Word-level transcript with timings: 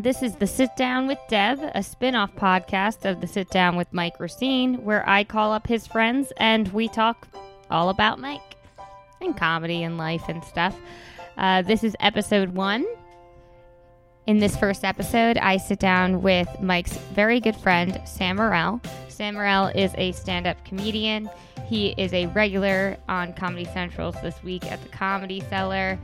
everyone. 0.00 0.02
This 0.02 0.22
is 0.22 0.36
the 0.38 0.46
Sit 0.46 0.76
Down 0.76 1.06
with 1.06 1.18
Deb, 1.28 1.58
a 1.74 1.82
spin 1.82 2.14
off 2.14 2.34
podcast 2.34 3.08
of 3.08 3.20
the 3.20 3.26
Sit 3.26 3.50
Down 3.50 3.76
with 3.76 3.92
Mike 3.92 4.18
Recine, 4.18 4.84
where 4.84 5.08
I 5.08 5.24
call 5.24 5.52
up 5.52 5.66
his 5.66 5.86
friends 5.86 6.32
and 6.36 6.68
we 6.72 6.88
talk 6.88 7.28
all 7.70 7.88
about 7.88 8.18
Mike 8.18 8.56
and 9.20 9.36
comedy 9.36 9.82
and 9.82 9.98
life 9.98 10.28
and 10.28 10.42
stuff. 10.44 10.76
Uh, 11.36 11.62
this 11.62 11.84
is 11.84 11.94
episode 12.00 12.50
one. 12.50 12.86
In 14.26 14.38
this 14.38 14.56
first 14.56 14.84
episode, 14.84 15.38
I 15.38 15.56
sit 15.56 15.78
down 15.80 16.22
with 16.22 16.48
Mike's 16.60 16.96
very 17.14 17.40
good 17.40 17.56
friend, 17.56 18.00
Sam 18.04 18.36
Morril. 18.36 18.80
Sam 19.08 19.34
Morril 19.34 19.74
is 19.74 19.92
a 19.96 20.12
stand 20.12 20.46
up 20.46 20.64
comedian. 20.64 21.28
He 21.66 21.94
is 21.96 22.12
a 22.12 22.26
regular 22.26 22.96
on 23.08 23.32
Comedy 23.32 23.64
Central's 23.66 24.20
this 24.22 24.42
week 24.42 24.64
at 24.70 24.82
the 24.82 24.88
Comedy 24.88 25.40
Cellar. 25.48 25.98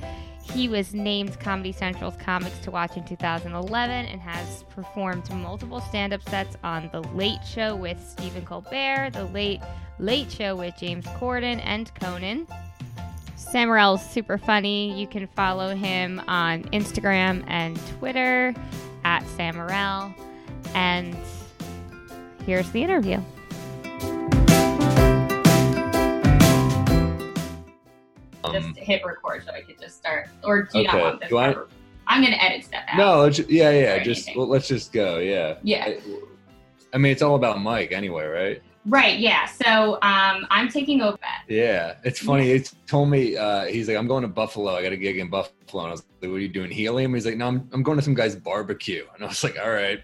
He 0.52 0.68
was 0.68 0.94
named 0.94 1.38
Comedy 1.38 1.72
Central's 1.72 2.16
Comics 2.16 2.58
to 2.60 2.70
Watch 2.70 2.96
in 2.96 3.04
2011 3.04 4.06
and 4.06 4.20
has 4.20 4.62
performed 4.64 5.30
multiple 5.30 5.80
stand 5.80 6.12
up 6.12 6.26
sets 6.28 6.56
on 6.64 6.88
The 6.92 7.02
Late 7.14 7.44
Show 7.44 7.76
with 7.76 8.02
Stephen 8.06 8.44
Colbert, 8.44 9.10
The 9.12 9.24
Late 9.26 9.60
Late 9.98 10.30
Show 10.30 10.56
with 10.56 10.74
James 10.78 11.04
Corden, 11.06 11.60
and 11.64 11.94
Conan. 11.94 12.46
Sam 13.36 13.68
Morril's 13.68 14.04
super 14.10 14.38
funny. 14.38 14.98
You 14.98 15.06
can 15.06 15.26
follow 15.28 15.74
him 15.74 16.20
on 16.26 16.64
Instagram 16.64 17.44
and 17.46 17.78
Twitter 17.98 18.54
at 19.04 19.26
Sam 19.28 19.56
Morril. 19.56 20.14
And 20.74 21.16
here's 22.44 22.70
the 22.70 22.82
interview. 22.82 23.20
Just 28.60 28.76
hit 28.78 29.04
record 29.04 29.44
so 29.44 29.52
I 29.52 29.60
could 29.62 29.80
just 29.80 29.96
start. 29.96 30.28
Or 30.44 30.62
do 30.62 30.78
you 30.78 30.88
Okay. 30.88 30.96
not 30.96 31.02
want 31.02 31.20
this? 31.20 31.28
Do 31.30 31.38
I, 31.38 31.54
I'm 32.08 32.22
gonna 32.22 32.36
edit 32.36 32.64
stuff 32.64 32.82
out. 32.88 32.98
No, 32.98 33.20
let's, 33.22 33.38
yeah, 33.48 33.70
yeah. 33.70 34.02
Just 34.02 34.30
well, 34.36 34.46
let's 34.48 34.68
just 34.68 34.92
go. 34.92 35.18
Yeah. 35.18 35.56
Yeah. 35.62 35.84
I, 35.86 36.00
I 36.94 36.98
mean, 36.98 37.12
it's 37.12 37.22
all 37.22 37.34
about 37.34 37.60
Mike 37.60 37.92
anyway, 37.92 38.26
right? 38.26 38.62
Right. 38.88 39.18
Yeah. 39.18 39.46
So 39.46 39.94
um, 40.02 40.46
I'm 40.50 40.68
taking 40.68 41.02
over. 41.02 41.18
Yeah. 41.48 41.96
It's 42.04 42.20
funny. 42.20 42.52
He 42.52 42.64
told 42.86 43.10
me 43.10 43.36
uh, 43.36 43.64
he's 43.64 43.88
like, 43.88 43.96
I'm 43.96 44.06
going 44.06 44.22
to 44.22 44.28
Buffalo. 44.28 44.76
I 44.76 44.82
got 44.82 44.92
a 44.92 44.96
gig 44.96 45.18
in 45.18 45.28
Buffalo, 45.28 45.82
and 45.82 45.88
I 45.88 45.90
was 45.90 46.04
like, 46.22 46.30
What 46.30 46.36
are 46.36 46.40
you 46.40 46.48
doing, 46.48 46.70
helium? 46.70 47.12
He's 47.14 47.26
like, 47.26 47.36
No, 47.36 47.48
I'm 47.48 47.68
I'm 47.72 47.82
going 47.82 47.98
to 47.98 48.04
some 48.04 48.14
guy's 48.14 48.36
barbecue, 48.36 49.04
and 49.14 49.24
I 49.24 49.26
was 49.28 49.42
like, 49.42 49.58
All 49.60 49.70
right, 49.72 50.00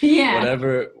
Yeah. 0.00 0.34
whatever. 0.38 0.92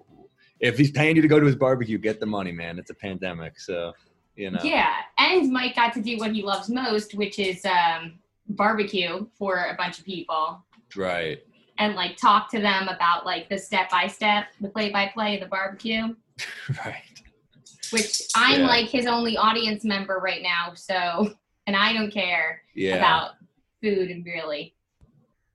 If 0.60 0.76
he's 0.76 0.90
paying 0.90 1.16
you 1.16 1.22
to 1.22 1.28
go 1.28 1.38
to 1.40 1.46
his 1.46 1.56
barbecue, 1.56 1.98
get 1.98 2.20
the 2.20 2.26
money, 2.26 2.52
man. 2.52 2.78
It's 2.78 2.90
a 2.90 2.94
pandemic, 2.94 3.58
so 3.60 3.92
you 4.38 4.50
know. 4.52 4.60
Yeah. 4.62 4.92
And 5.18 5.52
Mike 5.52 5.74
got 5.74 5.92
to 5.94 6.00
do 6.00 6.16
what 6.16 6.32
he 6.32 6.42
loves 6.42 6.70
most, 6.70 7.14
which 7.14 7.38
is 7.38 7.64
um, 7.66 8.14
barbecue 8.50 9.26
for 9.36 9.56
a 9.66 9.74
bunch 9.76 9.98
of 9.98 10.04
people 10.06 10.64
Right. 10.96 11.42
and 11.78 11.94
like 11.96 12.16
talk 12.16 12.50
to 12.52 12.60
them 12.60 12.88
about 12.88 13.26
like 13.26 13.48
the 13.48 13.58
step 13.58 13.90
by 13.90 14.06
step, 14.06 14.46
the 14.60 14.68
play 14.68 14.90
by 14.90 15.08
play 15.08 15.34
of 15.34 15.40
the 15.40 15.48
barbecue. 15.48 16.14
Right. 16.86 17.02
Which 17.90 18.22
I'm 18.36 18.60
Yeah. 18.60 18.66
like 18.68 18.88
his 18.88 19.06
only 19.06 19.36
audience 19.36 19.82
member 19.84 20.18
right 20.22 20.42
now. 20.42 20.74
So, 20.74 21.34
and 21.66 21.74
I 21.74 21.92
don't 21.92 22.12
care 22.12 22.62
Yeah. 22.74 22.96
about 22.96 23.32
food 23.82 24.10
and 24.10 24.24
really. 24.24 24.74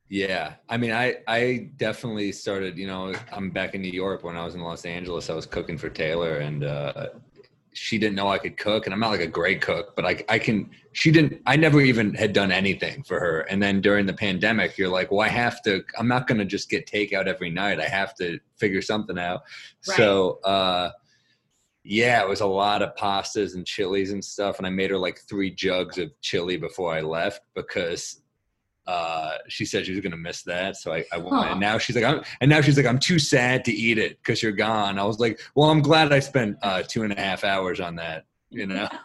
Yeah, 0.10 0.56
I 0.70 0.78
mean, 0.78 0.92
I 0.92 1.18
I 1.28 1.70
definitely 1.78 2.32
started. 2.34 2.78
You 2.78 2.86
know, 2.88 3.14
I'm 3.32 3.50
back 3.50 3.74
in 3.74 3.82
New 3.82 3.92
York. 3.92 4.24
When 4.24 4.36
I 4.36 4.44
was 4.46 4.54
in 4.54 4.62
Los 4.62 4.86
Angeles, 4.86 5.30
I 5.30 5.34
was 5.34 5.46
cooking 5.48 5.78
for 5.78 5.90
Taylor, 5.90 6.38
and 6.38 6.64
uh, 6.66 7.08
she 7.74 7.98
didn't 7.98 8.16
know 8.16 8.28
I 8.28 8.38
could 8.38 8.58
cook. 8.58 8.86
And 8.86 8.94
I'm 8.94 9.00
not 9.00 9.12
like 9.12 9.22
a 9.22 9.28
great 9.28 9.62
cook, 9.62 9.96
but 9.96 10.06
I 10.06 10.24
I 10.30 10.40
can. 10.40 10.72
She 10.94 11.12
didn't. 11.12 11.42
I 11.46 11.56
never 11.56 11.82
even 11.82 12.14
had 12.14 12.34
done 12.34 12.52
anything 12.52 13.04
for 13.04 13.20
her. 13.20 13.42
And 13.42 13.62
then 13.62 13.82
during 13.82 14.06
the 14.06 14.14
pandemic, 14.14 14.78
you're 14.78 14.90
like, 14.90 15.12
well, 15.12 15.22
I 15.22 15.30
have 15.30 15.62
to. 15.64 15.84
I'm 15.98 16.08
not 16.08 16.28
going 16.28 16.40
to 16.40 16.46
just 16.46 16.70
get 16.70 16.86
takeout 16.88 17.28
every 17.28 17.50
night. 17.50 17.80
I 17.80 17.88
have 17.88 18.16
to 18.16 18.40
figure 18.58 18.82
something 18.82 19.18
out. 19.18 19.42
Right. 19.88 19.98
So. 19.98 20.40
uh 20.44 20.92
yeah, 21.86 22.22
it 22.22 22.30
was 22.30 22.40
a 22.40 22.46
lot 22.46 22.82
of 22.82 22.96
pastas 22.96 23.56
and 23.56 23.66
chilies 23.66 24.14
and 24.14 24.24
stuff, 24.24 24.58
and 24.58 24.66
I 24.66 24.70
made 24.70 24.90
her 24.90 24.98
like 24.98 25.20
three 25.20 25.52
jugs 25.52 25.98
of 25.98 26.12
chili 26.22 26.56
before 26.56 26.94
I 26.94 27.02
left 27.02 27.42
because 27.56 28.22
uh, 28.88 29.32
she 29.48 29.66
said 29.66 29.86
she 29.86 29.92
was 29.92 30.02
gonna 30.02 30.18
miss 30.18 30.44
that. 30.44 30.76
So 30.78 30.94
I, 30.94 31.04
I 31.12 31.18
went, 31.18 31.34
Huh. 31.34 31.48
and 31.52 31.60
now 31.60 31.78
she's 31.78 31.96
like, 31.96 32.06
I'm, 32.06 32.22
and 32.42 32.50
now 32.50 32.62
she's 32.62 32.78
like, 32.78 32.86
I'm 32.86 33.00
too 33.00 33.20
sad 33.20 33.64
to 33.66 33.72
eat 33.72 33.98
it 33.98 34.18
because 34.20 34.44
you're 34.44 34.52
gone. 34.52 35.00
I 35.00 35.04
was 35.06 35.20
like, 35.20 35.40
well, 35.56 35.70
I'm 35.70 35.82
glad 35.82 36.12
I 36.12 36.20
spent 36.20 36.58
uh, 36.62 36.84
two 36.88 37.04
and 37.04 37.14
a 37.14 37.20
half 37.20 37.44
hours 37.44 37.80
on 37.80 37.96
that, 37.98 38.26
you 38.50 38.66
know. 38.68 38.88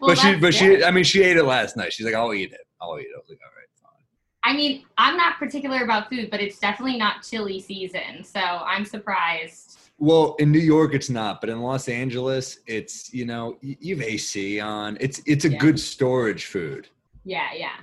Well, 0.00 0.08
but 0.16 0.18
she, 0.18 0.32
but 0.32 0.40
good. 0.40 0.54
she, 0.54 0.84
I 0.84 0.90
mean, 0.90 1.04
she 1.04 1.22
ate 1.22 1.36
it 1.36 1.44
last 1.44 1.76
night. 1.76 1.92
She's 1.92 2.06
like, 2.06 2.14
I'll 2.14 2.32
eat 2.34 2.52
it. 2.52 2.60
I'll 2.80 2.98
eat 2.98 3.02
it. 3.02 3.10
I 3.14 3.18
was 3.18 3.28
like, 3.28 3.38
all 3.44 3.50
right, 3.56 3.68
fine. 3.80 4.02
I 4.42 4.56
mean, 4.56 4.84
I'm 4.98 5.16
not 5.16 5.38
particular 5.38 5.84
about 5.84 6.08
food, 6.08 6.28
but 6.30 6.40
it's 6.40 6.58
definitely 6.58 6.96
not 6.98 7.22
chili 7.22 7.60
season, 7.60 8.24
so 8.24 8.40
I'm 8.40 8.84
surprised. 8.84 9.78
Well, 9.98 10.34
in 10.40 10.50
New 10.50 10.58
York, 10.58 10.94
it's 10.94 11.10
not, 11.10 11.40
but 11.40 11.50
in 11.50 11.60
Los 11.60 11.88
Angeles, 11.88 12.58
it's 12.66 13.12
you 13.14 13.26
know, 13.26 13.58
you 13.60 13.94
have 13.96 14.04
AC 14.04 14.58
on. 14.58 14.96
It's 15.00 15.20
it's 15.26 15.44
a 15.44 15.50
Yeah. 15.50 15.58
good 15.58 15.78
storage 15.78 16.46
food. 16.46 16.88
Yeah, 17.24 17.50
yeah. 17.54 17.76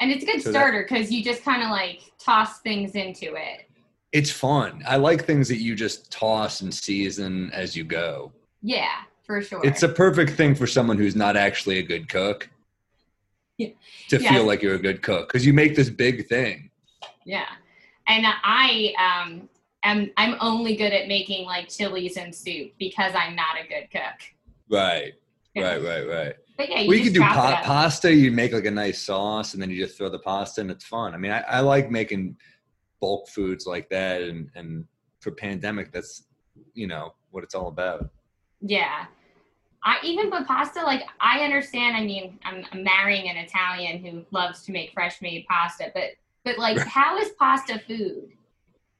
And 0.00 0.10
it's 0.10 0.22
a 0.24 0.26
good 0.26 0.42
So 0.42 0.50
starter 0.50 0.82
because 0.88 1.10
you 1.10 1.22
just 1.22 1.44
kind 1.44 1.62
of 1.62 1.70
like 1.70 2.00
toss 2.18 2.60
things 2.60 2.92
into 2.92 3.34
it. 3.34 3.68
It's 4.12 4.30
fun. 4.30 4.82
I 4.86 4.96
like 4.96 5.24
things 5.24 5.48
that 5.48 5.58
you 5.58 5.74
just 5.74 6.10
toss 6.10 6.60
and 6.60 6.72
season 6.72 7.50
as 7.52 7.74
you 7.76 7.84
go. 7.84 8.32
Yeah, 8.62 9.02
for 9.24 9.42
sure. 9.42 9.60
It's 9.64 9.82
a 9.82 9.88
perfect 9.88 10.32
thing 10.32 10.54
for 10.54 10.66
someone 10.66 10.98
who's 10.98 11.16
not 11.16 11.36
actually 11.36 11.78
a 11.78 11.82
good 11.82 12.08
cook. 12.08 12.48
Yeah. 13.58 13.68
To 14.08 14.20
Yeah. 14.20 14.32
feel 14.32 14.44
like 14.44 14.62
you're 14.62 14.74
a 14.74 14.78
good 14.82 15.02
cook 15.02 15.28
because 15.28 15.46
you 15.46 15.52
make 15.52 15.74
this 15.76 15.90
big 15.90 16.28
thing. 16.28 16.70
yeah. 17.24 17.46
And 18.06 18.26
I 18.26 18.92
um 18.98 19.48
am 19.82 20.10
I'm 20.16 20.36
only 20.40 20.76
good 20.76 20.92
at 20.92 21.08
making 21.08 21.46
like 21.46 21.68
chilies 21.68 22.16
and 22.16 22.34
soup 22.34 22.72
because 22.78 23.12
I'm 23.14 23.34
not 23.34 23.56
a 23.64 23.66
good 23.68 23.88
cook. 23.90 24.20
Right. 24.68 25.14
Yeah. 25.54 25.62
Right. 25.76 25.82
Right. 25.82 26.08
Right. 26.08 26.34
But 26.56 26.70
yeah, 26.70 26.80
you 26.80 26.88
well, 26.88 26.98
you 26.98 27.04
can 27.04 27.12
do 27.12 27.20
pa- 27.20 27.62
pasta. 27.64 28.14
You 28.14 28.30
make 28.30 28.52
like 28.52 28.64
a 28.64 28.70
nice 28.70 29.02
sauce, 29.02 29.54
and 29.54 29.62
then 29.62 29.70
you 29.70 29.84
just 29.84 29.98
throw 29.98 30.08
the 30.08 30.18
pasta, 30.20 30.60
and 30.60 30.70
it's 30.70 30.84
fun. 30.84 31.14
I 31.14 31.16
mean, 31.16 31.32
I, 31.32 31.40
I 31.40 31.60
like 31.60 31.90
making 31.90 32.36
bulk 33.00 33.28
foods 33.28 33.66
like 33.66 33.88
that, 33.90 34.22
and 34.22 34.50
and 34.54 34.84
for 35.20 35.32
pandemic, 35.32 35.92
that's 35.92 36.24
you 36.74 36.86
know 36.86 37.14
what 37.30 37.42
it's 37.42 37.54
all 37.54 37.68
about. 37.68 38.08
Yeah. 38.60 39.06
I 39.84 39.98
even 40.02 40.30
with 40.30 40.46
pasta, 40.46 40.82
like 40.82 41.02
I 41.20 41.40
understand. 41.40 41.96
I 41.96 42.04
mean, 42.04 42.38
I'm, 42.44 42.64
I'm 42.72 42.82
marrying 42.82 43.28
an 43.28 43.36
Italian 43.36 44.02
who 44.02 44.24
loves 44.30 44.62
to 44.62 44.72
make 44.72 44.92
fresh 44.92 45.20
made 45.20 45.44
pasta, 45.46 45.90
but 45.92 46.10
but 46.44 46.58
like, 46.58 46.78
how 46.78 47.18
is 47.18 47.30
pasta 47.38 47.80
food? 47.86 48.30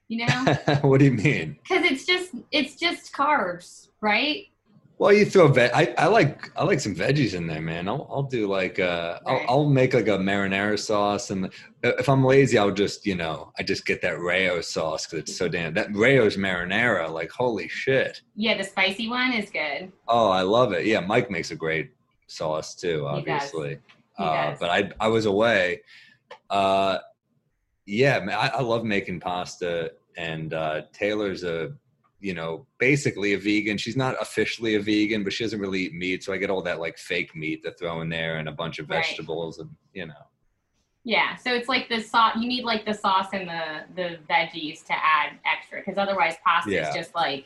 You 0.08 0.26
know, 0.26 0.54
what 0.82 0.98
do 0.98 1.06
you 1.06 1.12
mean? 1.12 1.58
because 1.62 1.84
it's 1.90 2.04
just 2.04 2.34
it's 2.52 2.76
just 2.76 3.12
carbs, 3.12 3.88
right? 4.02 4.48
Well, 4.96 5.12
you 5.12 5.24
throw 5.26 5.48
ve- 5.48 5.70
I, 5.74 5.92
I 5.98 6.06
like 6.06 6.50
I 6.56 6.62
like 6.64 6.78
some 6.78 6.94
veggies 6.94 7.34
in 7.34 7.46
there, 7.48 7.60
man. 7.60 7.88
I'll 7.88 8.06
I'll 8.10 8.22
do 8.22 8.46
like 8.46 8.78
uh 8.78 9.18
Right. 9.26 9.44
I'll, 9.48 9.58
I'll 9.62 9.68
make 9.68 9.92
like 9.92 10.06
a 10.06 10.16
marinara 10.18 10.78
sauce, 10.78 11.30
and 11.30 11.50
if 11.82 12.08
I'm 12.08 12.24
lazy, 12.24 12.58
I'll 12.58 12.70
just 12.70 13.04
you 13.04 13.16
know 13.16 13.52
I 13.58 13.64
just 13.64 13.86
get 13.86 14.00
that 14.02 14.20
Rao's 14.20 14.68
sauce 14.68 15.04
because 15.06 15.18
it's 15.28 15.36
so 15.36 15.48
damn 15.48 15.74
that 15.74 15.88
Rao's 15.94 16.36
marinara. 16.36 17.10
Like 17.10 17.30
holy 17.30 17.68
shit! 17.68 18.22
Yeah, 18.36 18.56
the 18.56 18.62
spicy 18.64 19.08
one 19.08 19.32
is 19.32 19.50
good. 19.50 19.90
Oh, 20.06 20.28
I 20.30 20.42
love 20.42 20.72
it. 20.72 20.86
Yeah, 20.86 21.00
Mike 21.00 21.28
makes 21.30 21.50
a 21.50 21.56
great 21.56 21.90
sauce 22.28 22.74
too, 22.76 23.08
He 23.16 23.22
does. 23.22 23.42
obviously. 23.42 23.78
He 24.16 24.24
Uh, 24.24 24.50
does. 24.50 24.58
but 24.60 24.70
I 24.70 24.90
I 25.00 25.08
was 25.08 25.26
away. 25.26 25.82
Uh, 26.50 26.98
yeah, 27.84 28.20
man, 28.20 28.38
I, 28.38 28.46
I 28.48 28.60
love 28.62 28.84
making 28.84 29.18
pasta, 29.20 29.92
and 30.16 30.54
uh, 30.54 30.82
Taylor's 30.92 31.42
a 31.42 31.72
you 32.24 32.32
know 32.32 32.66
basically 32.78 33.34
a 33.34 33.38
vegan. 33.38 33.76
She's 33.76 33.96
not 33.96 34.14
officially 34.20 34.76
a 34.76 34.80
vegan, 34.80 35.22
but 35.24 35.32
she 35.34 35.44
doesn't 35.44 35.60
really 35.60 35.82
eat 35.82 35.94
meat, 35.94 36.24
so 36.24 36.32
I 36.32 36.38
get 36.38 36.48
all 36.50 36.62
that 36.62 36.80
like 36.80 36.96
fake 36.96 37.36
meat 37.36 37.62
to 37.64 37.70
throw 37.72 38.00
in 38.00 38.08
there 38.08 38.38
and 38.38 38.48
a 38.48 38.52
bunch 38.52 38.78
of 38.78 38.88
Right. 38.88 39.04
vegetables, 39.04 39.58
and 39.58 39.70
you 39.92 40.06
know. 40.06 40.24
Yeah, 41.04 41.36
so 41.36 41.52
it's 41.52 41.68
like 41.68 41.90
the 41.90 42.00
sauce. 42.00 42.36
You 42.40 42.48
need 42.48 42.64
like 42.64 42.86
the 42.86 42.94
sauce 42.94 43.28
and 43.34 43.46
the 43.46 43.64
the 43.94 44.18
veggies 44.30 44.84
to 44.86 44.94
add 44.94 45.38
extra, 45.44 45.80
because 45.80 45.98
otherwise 45.98 46.36
pasta 46.44 46.70
Yeah. 46.72 46.88
is 46.88 46.94
just 46.94 47.14
like 47.14 47.44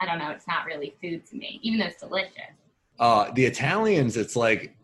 I 0.00 0.06
don't 0.06 0.18
know. 0.18 0.30
It's 0.30 0.48
not 0.48 0.64
really 0.66 0.94
food 1.00 1.24
to 1.26 1.36
me, 1.36 1.60
even 1.62 1.78
though 1.78 1.86
it's 1.86 2.00
delicious. 2.00 2.54
Uh, 2.98 3.30
the 3.32 3.44
Italians, 3.44 4.16
it's 4.16 4.34
like 4.34 4.74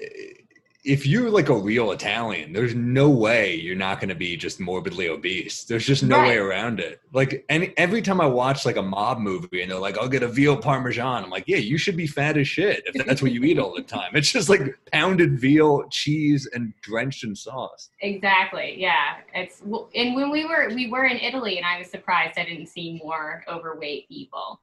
if 0.85 1.07
you're 1.07 1.31
like 1.31 1.49
a 1.49 1.57
real 1.57 1.93
Italian, 1.93 2.53
there's 2.53 2.75
no 2.75 3.09
way 3.09 3.55
you're 3.55 3.75
not 3.75 4.01
going 4.01 4.11
to 4.11 4.15
be 4.15 4.37
just 4.37 4.61
morbidly 4.61 5.09
obese. 5.09 5.65
There's 5.65 5.87
just 5.87 6.03
no 6.03 6.19
way 6.19 6.37
around 6.37 6.79
it. 6.79 7.01
Like, 7.13 7.45
any 7.49 7.73
every 7.79 8.03
time 8.03 8.21
I 8.21 8.27
watch 8.27 8.67
like 8.67 8.77
a 8.77 8.83
mob 8.83 9.19
movie 9.19 9.63
and 9.63 9.71
they're 9.71 9.79
like, 9.79 9.97
"I'll 9.97 10.09
get 10.09 10.23
a 10.23 10.29
veal 10.29 10.57
parmesan," 10.57 11.25
I'm 11.25 11.31
like, 11.31 11.45
"Yeah, 11.47 11.57
you 11.57 11.79
should 11.79 11.97
be 11.97 12.07
fat 12.07 12.37
as 12.37 12.47
shit 12.47 12.83
if 12.87 13.07
that's 13.07 13.23
what 13.23 13.33
you 13.33 13.43
eat 13.45 13.59
all 13.59 13.75
the 13.75 13.83
time." 13.97 14.11
It's 14.15 14.31
just 14.31 14.51
like 14.51 14.79
pounded 14.93 15.41
veal, 15.41 15.85
cheese, 15.89 16.49
and 16.53 16.75
drenched 16.83 17.25
in 17.25 17.35
sauce. 17.35 17.89
Exactly. 18.01 18.75
Yeah. 18.79 19.17
It's 19.35 19.63
and 19.63 20.15
when 20.15 20.31
we 20.31 20.45
were 20.45 20.69
we 20.75 20.91
were 20.91 21.07
in 21.07 21.17
Italy, 21.17 21.57
and 21.57 21.67
I 21.67 21.79
was 21.79 21.89
surprised 21.89 22.39
I 22.39 22.45
didn't 22.45 22.67
see 22.67 23.01
more 23.03 23.43
overweight 23.49 24.09
people. 24.09 24.61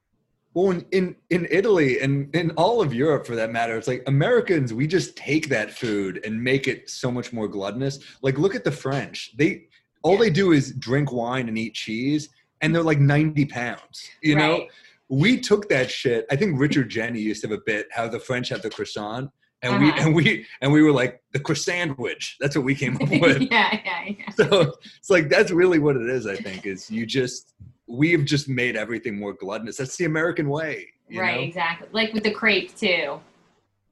Well, 0.53 0.71
in, 0.71 0.85
in 0.91 1.15
in 1.29 1.47
Italy 1.49 2.01
and 2.01 2.33
in 2.35 2.51
all 2.51 2.81
of 2.81 2.93
Europe, 2.93 3.25
for 3.25 3.35
that 3.37 3.51
matter, 3.51 3.77
it's 3.77 3.87
like 3.87 4.03
Americans. 4.07 4.73
We 4.73 4.85
just 4.85 5.15
take 5.15 5.47
that 5.49 5.71
food 5.71 6.19
and 6.25 6.43
make 6.43 6.67
it 6.67 6.89
so 6.89 7.09
much 7.09 7.31
more 7.31 7.47
gluttonous. 7.47 7.99
Like, 8.21 8.37
look 8.37 8.53
at 8.55 8.63
the 8.65 8.71
French. 8.71 9.31
They 9.37 9.67
all 10.03 10.17
they 10.17 10.29
do 10.29 10.51
is 10.51 10.73
drink 10.73 11.11
wine 11.11 11.47
and 11.47 11.57
eat 11.57 11.73
cheese, 11.73 12.27
and 12.61 12.75
they're 12.75 12.83
like 12.83 12.99
90 12.99 13.45
pounds. 13.45 14.09
You 14.21 14.35
know, 14.35 14.67
we 15.07 15.39
took 15.39 15.69
that 15.69 15.89
shit. 15.89 16.25
I 16.31 16.35
think 16.35 16.59
Richard 16.59 16.89
Jeni 16.91 17.19
used 17.21 17.41
to 17.43 17.47
have 17.49 17.57
a 17.57 17.61
bit 17.65 17.87
how 17.91 18.07
the 18.09 18.19
French 18.19 18.49
have 18.49 18.61
the 18.61 18.69
croissant. 18.69 19.29
And 19.63 19.79
we 19.79 19.89
Uh-huh. 19.89 20.01
and 20.07 20.15
we 20.15 20.45
and 20.61 20.71
we 20.73 20.81
were 20.81 20.91
like 20.91 21.21
the 21.33 21.39
croissant 21.39 21.89
sandwich. 21.95 22.35
That's 22.41 22.55
what 22.57 22.65
we 22.65 22.73
came 22.75 22.95
up 22.95 23.09
with. 23.21 23.41
yeah, 23.51 23.79
yeah, 23.85 24.15
yeah. 24.17 24.29
so 24.31 24.73
it's 24.97 25.09
like 25.09 25.29
that's 25.29 25.51
really 25.51 25.79
what 25.79 25.95
it 25.95 26.09
is. 26.09 26.25
I 26.27 26.35
think 26.35 26.65
is 26.65 26.89
you 26.89 27.05
just 27.05 27.53
we 27.91 28.11
have 28.11 28.25
just 28.25 28.47
made 28.47 28.75
everything 28.75 29.17
more 29.19 29.33
gluttonous. 29.33 29.77
That's 29.77 29.97
the 29.97 30.05
American 30.05 30.49
way. 30.49 30.87
you 31.09 31.19
right, 31.19 31.35
know? 31.35 31.41
exactly. 31.47 31.87
Like 31.91 32.13
with 32.13 32.23
the 32.23 32.31
crepe 32.31 32.75
too. 32.75 33.19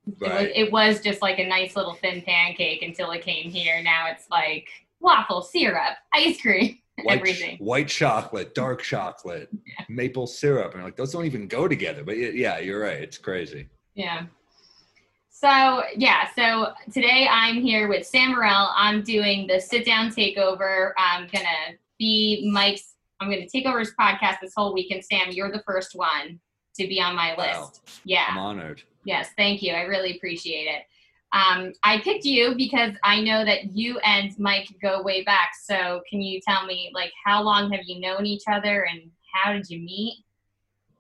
It, 0.08 0.20
was, 0.20 0.30
Right. 0.32 0.52
it 0.56 0.72
was 0.72 1.02
just 1.02 1.22
like 1.22 1.38
a 1.40 1.46
nice 1.48 1.76
little 1.76 1.94
thin 1.96 2.22
pancake 2.22 2.82
until 2.82 3.12
it 3.12 3.22
came 3.22 3.52
here. 3.52 3.82
Now 3.84 4.08
it's 4.10 4.30
like 4.32 4.68
waffle, 5.00 5.42
syrup, 5.42 5.98
ice 6.14 6.42
cream, 6.42 6.80
White, 7.04 7.20
everything. 7.20 7.58
white 7.60 7.88
chocolate, 7.90 8.56
dark 8.56 8.82
chocolate, 8.82 9.50
maple 9.88 10.28
syrup, 10.28 10.74
and 10.76 10.84
like 10.84 10.96
those 10.96 11.12
don't 11.14 11.26
even 11.26 11.48
go 11.48 11.68
together. 11.68 12.04
But 12.04 12.18
yeah, 12.18 12.60
you're 12.60 12.82
right. 12.82 13.02
It's 13.02 13.18
crazy. 13.18 13.68
Yeah. 13.96 14.24
So 15.30 15.84
yeah, 15.96 16.28
so 16.36 16.74
today 16.92 17.28
I'm 17.30 17.62
here 17.62 17.88
with 17.88 18.06
Sam 18.06 18.32
Morril. 18.34 18.70
I'm 18.76 19.04
doing 19.04 19.48
the 19.48 19.60
sit 19.60 19.86
down 19.86 20.10
takeover. 20.10 20.92
I'm 20.98 21.28
gonna 21.32 21.78
be 21.98 22.50
Mike's. 22.52 22.96
I'm 23.20 23.30
gonna 23.30 23.48
take 23.48 23.66
over 23.66 23.80
his 23.80 23.94
podcast 24.00 24.38
this 24.42 24.54
whole 24.56 24.74
week. 24.74 24.92
And 24.92 25.04
Sam, 25.04 25.32
you're 25.32 25.52
the 25.52 25.64
first 25.66 25.92
one 25.96 26.40
to 26.78 26.88
be 26.88 27.02
on 27.02 27.16
my 27.16 27.36
Wow. 27.38 27.62
list. 27.64 28.02
Yeah. 28.06 28.26
I'm 28.30 28.38
honored. 28.38 28.84
Yes, 29.04 29.30
thank 29.38 29.62
you. 29.62 29.74
I 29.74 29.82
really 29.84 30.16
appreciate 30.16 30.66
it. 30.68 30.84
Um, 31.32 31.74
I 31.84 32.00
picked 32.00 32.26
you 32.26 32.56
because 32.56 32.94
I 33.04 33.22
know 33.22 33.46
that 33.46 33.76
you 33.76 34.00
and 34.00 34.38
Mike 34.40 34.68
go 34.82 35.02
way 35.04 35.24
back. 35.24 35.52
So 35.64 36.02
can 36.10 36.22
you 36.22 36.42
tell 36.42 36.66
me, 36.66 36.92
like, 36.94 37.12
how 37.24 37.44
long 37.44 37.72
have 37.72 37.82
you 37.86 38.00
known 38.00 38.26
each 38.26 38.44
other 38.52 38.84
and 38.86 39.12
how 39.34 39.54
did 39.54 39.70
you 39.70 39.80
meet? 39.80 40.24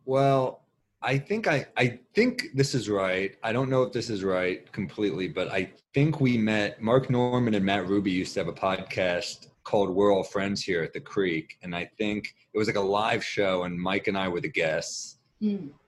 Well, 0.05 0.63
I 1.01 1.17
think 1.17 1.47
I 1.47 1.65
I 1.77 1.99
think 2.13 2.47
this 2.53 2.75
is 2.75 2.89
right. 2.89 3.35
I 3.43 3.53
don't 3.53 3.69
know 3.69 3.83
if 3.83 3.93
this 3.93 4.09
is 4.09 4.23
right 4.23 4.69
completely, 4.71 5.27
but 5.27 5.47
I 5.49 5.71
think 5.93 6.19
we 6.19 6.37
met 6.37 6.81
Mark 6.81 7.09
Normand 7.09 7.55
and 7.55 7.65
Matt 7.65 7.87
Ruby 7.87 8.11
used 8.11 8.33
to 8.33 8.41
have 8.41 8.47
a 8.49 8.53
podcast 8.53 9.47
called 9.69 9.91
We're 9.91 10.11
All 10.11 10.23
Friends 10.23 10.63
Here 10.63 10.81
at 10.81 10.93
the 10.93 10.99
Creek, 10.99 11.59
and 11.61 11.75
I 11.75 11.85
think 11.99 12.33
it 12.53 12.57
was 12.57 12.67
like 12.67 12.75
a 12.75 12.81
live 12.81 13.23
show, 13.23 13.63
and 13.65 13.79
Mike 13.79 14.07
and 14.07 14.17
I 14.17 14.27
were 14.27 14.41
the 14.41 14.49
guests, 14.49 15.19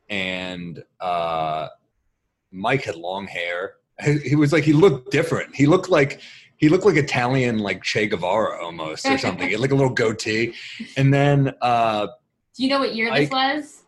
and 0.10 0.83
uh, 1.00 1.68
Mike 2.51 2.83
had 2.83 2.95
long 2.95 3.25
hair. 3.25 3.74
He 4.24 4.36
was 4.36 4.54
like 4.54 4.63
he 4.63 4.74
looked 4.74 5.12
different. 5.12 5.56
He 5.56 5.66
looked 5.66 5.89
like 5.89 6.22
he 6.57 6.69
looked 6.69 6.86
like 6.86 6.95
Italian, 6.95 7.57
like 7.57 7.81
Che 7.81 8.06
Guevara 8.07 8.63
almost 8.63 9.07
or 9.07 9.18
something. 9.18 9.48
He 9.48 9.54
had 9.54 9.62
like 9.62 9.72
a 9.72 9.75
little 9.75 9.94
goatee, 9.94 10.54
and 10.95 11.12
then. 11.12 11.51
uh 11.62 12.06
Do 12.56 12.63
you 12.63 12.69
know 12.69 12.80
what 12.80 12.94
year 12.94 13.12
this 13.12 13.31
was? 13.31 13.83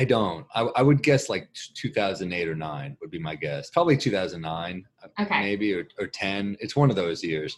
I 0.00 0.04
don't. 0.04 0.46
I, 0.54 0.60
I 0.76 0.82
would 0.82 1.02
guess 1.02 1.28
like 1.30 1.48
2008 1.74 2.46
or 2.46 2.54
9 2.54 2.96
would 3.00 3.10
be 3.10 3.18
my 3.18 3.34
guess. 3.34 3.68
Probably 3.70 3.96
2009, 3.96 4.84
uh, 5.02 5.22
Okay. 5.22 5.40
maybe, 5.40 5.74
or, 5.74 5.88
or 5.98 6.06
10. 6.06 6.56
It's 6.60 6.76
one 6.76 6.88
of 6.88 6.94
those 6.94 7.24
years. 7.24 7.56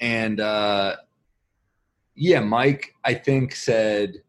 And 0.00 0.40
uh, 0.40 0.96
yeah, 2.14 2.40
Mike, 2.40 2.94
I 3.04 3.14
think, 3.14 3.54
said 3.54 4.22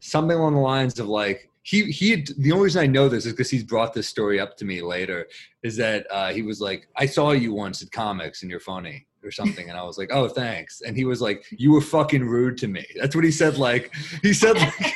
something 0.00 0.36
along 0.36 0.54
the 0.54 0.60
lines 0.60 0.98
of 0.98 1.08
like, 1.08 1.50
he, 1.62 1.90
he 1.90 2.10
had, 2.12 2.28
the 2.38 2.52
only 2.52 2.64
reason 2.64 2.82
I 2.82 2.86
know 2.86 3.08
this 3.08 3.26
is 3.26 3.32
because 3.32 3.50
he's 3.50 3.64
brought 3.64 3.92
this 3.92 4.08
story 4.08 4.38
up 4.38 4.56
to 4.58 4.64
me 4.64 4.80
later 4.82 5.26
is 5.64 5.76
that 5.76 6.06
uh, 6.12 6.32
he 6.32 6.42
was 6.42 6.60
like, 6.60 6.88
I 6.96 7.06
saw 7.06 7.32
you 7.32 7.52
once 7.52 7.82
at 7.82 7.90
comics 7.90 8.42
and 8.42 8.50
you're 8.50 8.60
funny 8.60 9.06
or 9.24 9.32
something. 9.32 9.68
And 9.68 9.76
I 9.76 9.82
was 9.82 9.98
like, 9.98 10.10
oh, 10.12 10.28
thanks. 10.28 10.82
And 10.82 10.96
he 10.96 11.04
was 11.04 11.20
like, 11.20 11.44
you 11.50 11.72
were 11.72 11.80
fucking 11.80 12.24
rude 12.24 12.56
to 12.58 12.68
me. 12.68 12.86
That's 13.00 13.16
what 13.16 13.24
he 13.24 13.32
said. 13.32 13.58
Like, 13.58 13.92
he 14.22 14.32
said, 14.32 14.56
like, 14.56 14.94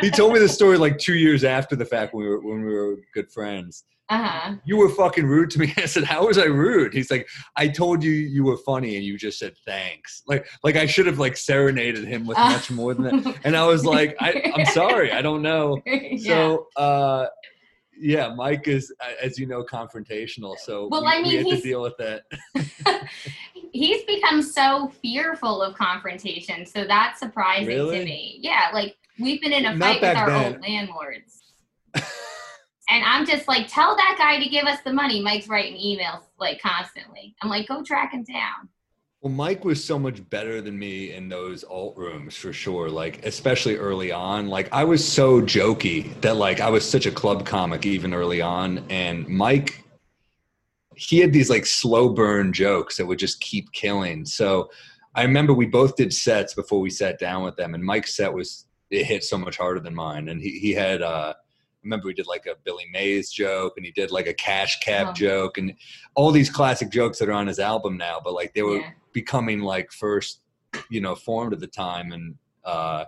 he 0.00 0.10
told 0.10 0.32
me 0.32 0.38
the 0.38 0.48
story 0.48 0.78
like 0.78 0.98
two 0.98 1.14
years 1.14 1.44
after 1.44 1.76
the 1.76 1.84
fact 1.84 2.14
when 2.14 2.24
we 2.24 2.30
were 2.30 2.40
when 2.40 2.64
we 2.64 2.74
were 2.74 2.96
good 3.14 3.30
friends. 3.30 3.84
Uh 4.10 4.22
huh. 4.22 4.54
You 4.66 4.76
were 4.76 4.90
fucking 4.90 5.24
rude 5.24 5.50
to 5.52 5.58
me. 5.60 5.72
I 5.78 5.86
said, 5.86 6.04
"How 6.04 6.26
was 6.26 6.36
I 6.36 6.44
rude?" 6.44 6.92
He's 6.92 7.10
like, 7.10 7.26
"I 7.56 7.68
told 7.68 8.02
you 8.02 8.10
you 8.12 8.44
were 8.44 8.58
funny, 8.58 8.96
and 8.96 9.04
you 9.04 9.16
just 9.16 9.38
said 9.38 9.54
thanks." 9.66 10.22
Like, 10.26 10.46
like 10.62 10.76
I 10.76 10.84
should 10.84 11.06
have 11.06 11.18
like 11.18 11.36
serenaded 11.38 12.04
him 12.04 12.26
with 12.26 12.36
Uh. 12.38 12.50
much 12.50 12.70
more 12.70 12.92
than 12.94 13.22
that. 13.22 13.36
And 13.44 13.56
I 13.56 13.66
was 13.66 13.86
like, 13.86 14.14
I, 14.20 14.52
"I'm 14.54 14.66
sorry, 14.66 15.10
I 15.10 15.22
don't 15.22 15.40
know." 15.40 15.80
yeah. 15.86 16.18
So, 16.34 16.66
uh, 16.76 17.26
yeah, 17.98 18.34
Mike 18.34 18.68
is, 18.68 18.92
as 19.22 19.38
you 19.38 19.46
know, 19.46 19.62
confrontational. 19.64 20.58
So 20.58 20.88
Well, 20.90 21.02
we, 21.02 21.08
I 21.08 21.22
mean, 21.22 21.44
we 21.44 21.50
had 21.52 21.58
to 21.62 21.62
deal 21.62 21.80
with 21.80 21.94
that. 21.98 22.24
He's 23.72 24.04
become 24.04 24.42
so 24.42 24.92
fearful 25.02 25.62
of 25.62 25.74
confrontation, 25.76 26.66
so 26.66 26.84
that's 26.84 27.18
surprising 27.20 27.68
Really? 27.68 27.98
to 28.00 28.04
me. 28.04 28.38
Yeah, 28.42 28.68
like 28.72 28.96
we've 29.18 29.40
been 29.40 29.52
in 29.52 29.66
a 29.66 29.74
Not 29.74 30.00
fight 30.00 30.02
with 30.02 30.16
our 30.16 30.30
then. 30.30 30.52
old 30.54 30.62
landlords. 30.62 31.42
and 31.94 33.04
I'm 33.04 33.26
just 33.26 33.48
like, 33.48 33.66
tell 33.68 33.96
that 33.96 34.16
guy 34.18 34.42
to 34.42 34.48
give 34.48 34.64
us 34.64 34.80
the 34.84 34.92
money. 34.92 35.20
Mike's 35.22 35.48
writing 35.48 35.74
emails 35.74 36.22
like 36.38 36.60
constantly. 36.60 37.34
I'm 37.42 37.48
like, 37.48 37.68
go 37.68 37.82
track 37.82 38.12
him 38.12 38.24
down. 38.24 38.68
Well, 39.20 39.32
Mike 39.32 39.64
was 39.64 39.82
so 39.82 39.98
much 39.98 40.28
better 40.28 40.60
than 40.60 40.78
me 40.78 41.12
in 41.12 41.30
those 41.30 41.64
alt 41.64 41.96
rooms 41.96 42.36
for 42.36 42.52
sure. 42.52 42.90
Like, 42.90 43.24
especially 43.24 43.76
early 43.76 44.12
on. 44.12 44.48
Like, 44.48 44.70
I 44.70 44.84
was 44.84 45.02
so 45.06 45.40
jokey 45.40 46.20
that, 46.20 46.36
like, 46.36 46.60
I 46.60 46.68
was 46.68 46.86
such 46.88 47.06
a 47.06 47.10
club 47.10 47.46
comic 47.46 47.86
even 47.86 48.12
early 48.12 48.42
on. 48.42 48.84
And 48.90 49.26
Mike, 49.26 49.82
he 50.94 51.20
had 51.20 51.32
these 51.32 51.48
like 51.48 51.64
slow 51.64 52.10
burn 52.10 52.52
jokes 52.52 52.98
that 52.98 53.06
would 53.06 53.18
just 53.18 53.40
keep 53.40 53.72
killing. 53.72 54.26
So 54.26 54.70
I 55.14 55.22
remember 55.22 55.54
we 55.54 55.66
both 55.66 55.96
did 55.96 56.12
sets 56.12 56.52
before 56.52 56.80
we 56.80 56.90
sat 56.90 57.18
down 57.18 57.42
with 57.44 57.56
them. 57.56 57.74
And 57.74 57.82
Mike's 57.82 58.14
set 58.14 58.32
was, 58.32 58.66
it 58.94 59.06
hit 59.06 59.24
so 59.24 59.36
much 59.38 59.56
harder 59.56 59.80
than 59.80 59.94
mine. 59.94 60.28
And 60.28 60.40
he, 60.40 60.58
he 60.58 60.72
had, 60.72 61.02
uh, 61.02 61.34
I 61.36 61.80
remember 61.82 62.06
we 62.06 62.14
did 62.14 62.26
like 62.26 62.46
a 62.46 62.54
Billy 62.64 62.86
Mays 62.92 63.30
joke 63.30 63.74
and 63.76 63.84
he 63.84 63.92
did 63.92 64.10
like 64.10 64.26
a 64.26 64.34
cash 64.34 64.80
cab 64.80 65.08
Oh. 65.10 65.12
joke 65.12 65.58
and 65.58 65.74
all 66.14 66.30
these 66.30 66.48
classic 66.50 66.90
jokes 66.90 67.18
that 67.18 67.28
are 67.28 67.32
on 67.32 67.46
his 67.46 67.58
album 67.58 67.96
now, 67.96 68.20
but 68.22 68.32
like 68.32 68.54
they 68.54 68.62
were 68.62 68.78
Yeah. 68.80 68.90
becoming 69.12 69.60
like 69.60 69.92
first, 69.92 70.40
you 70.88 71.00
know, 71.00 71.14
formed 71.14 71.52
at 71.52 71.60
the 71.60 71.66
time. 71.66 72.12
And 72.12 72.36
uh, 72.64 73.04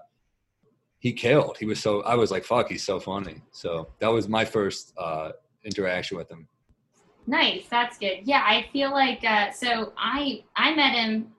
he 0.98 1.12
killed. 1.12 1.56
He 1.58 1.66
was 1.66 1.80
so, 1.80 2.02
I 2.02 2.14
was 2.16 2.30
like, 2.30 2.44
fuck, 2.44 2.68
he's 2.68 2.84
so 2.84 3.00
funny. 3.00 3.42
So 3.52 3.88
that 4.00 4.08
was 4.08 4.28
my 4.28 4.44
first 4.44 4.92
uh, 4.98 5.32
interaction 5.64 6.16
with 6.16 6.30
him. 6.30 6.48
Nice, 7.28 7.66
that's 7.68 7.98
good. 7.98 8.20
Yeah, 8.24 8.42
I 8.44 8.66
feel 8.72 8.90
like 8.92 9.24
uh, 9.24 9.50
so. 9.50 9.92
I 9.96 10.44
I 10.54 10.72
met 10.76 10.92
him 10.92 11.32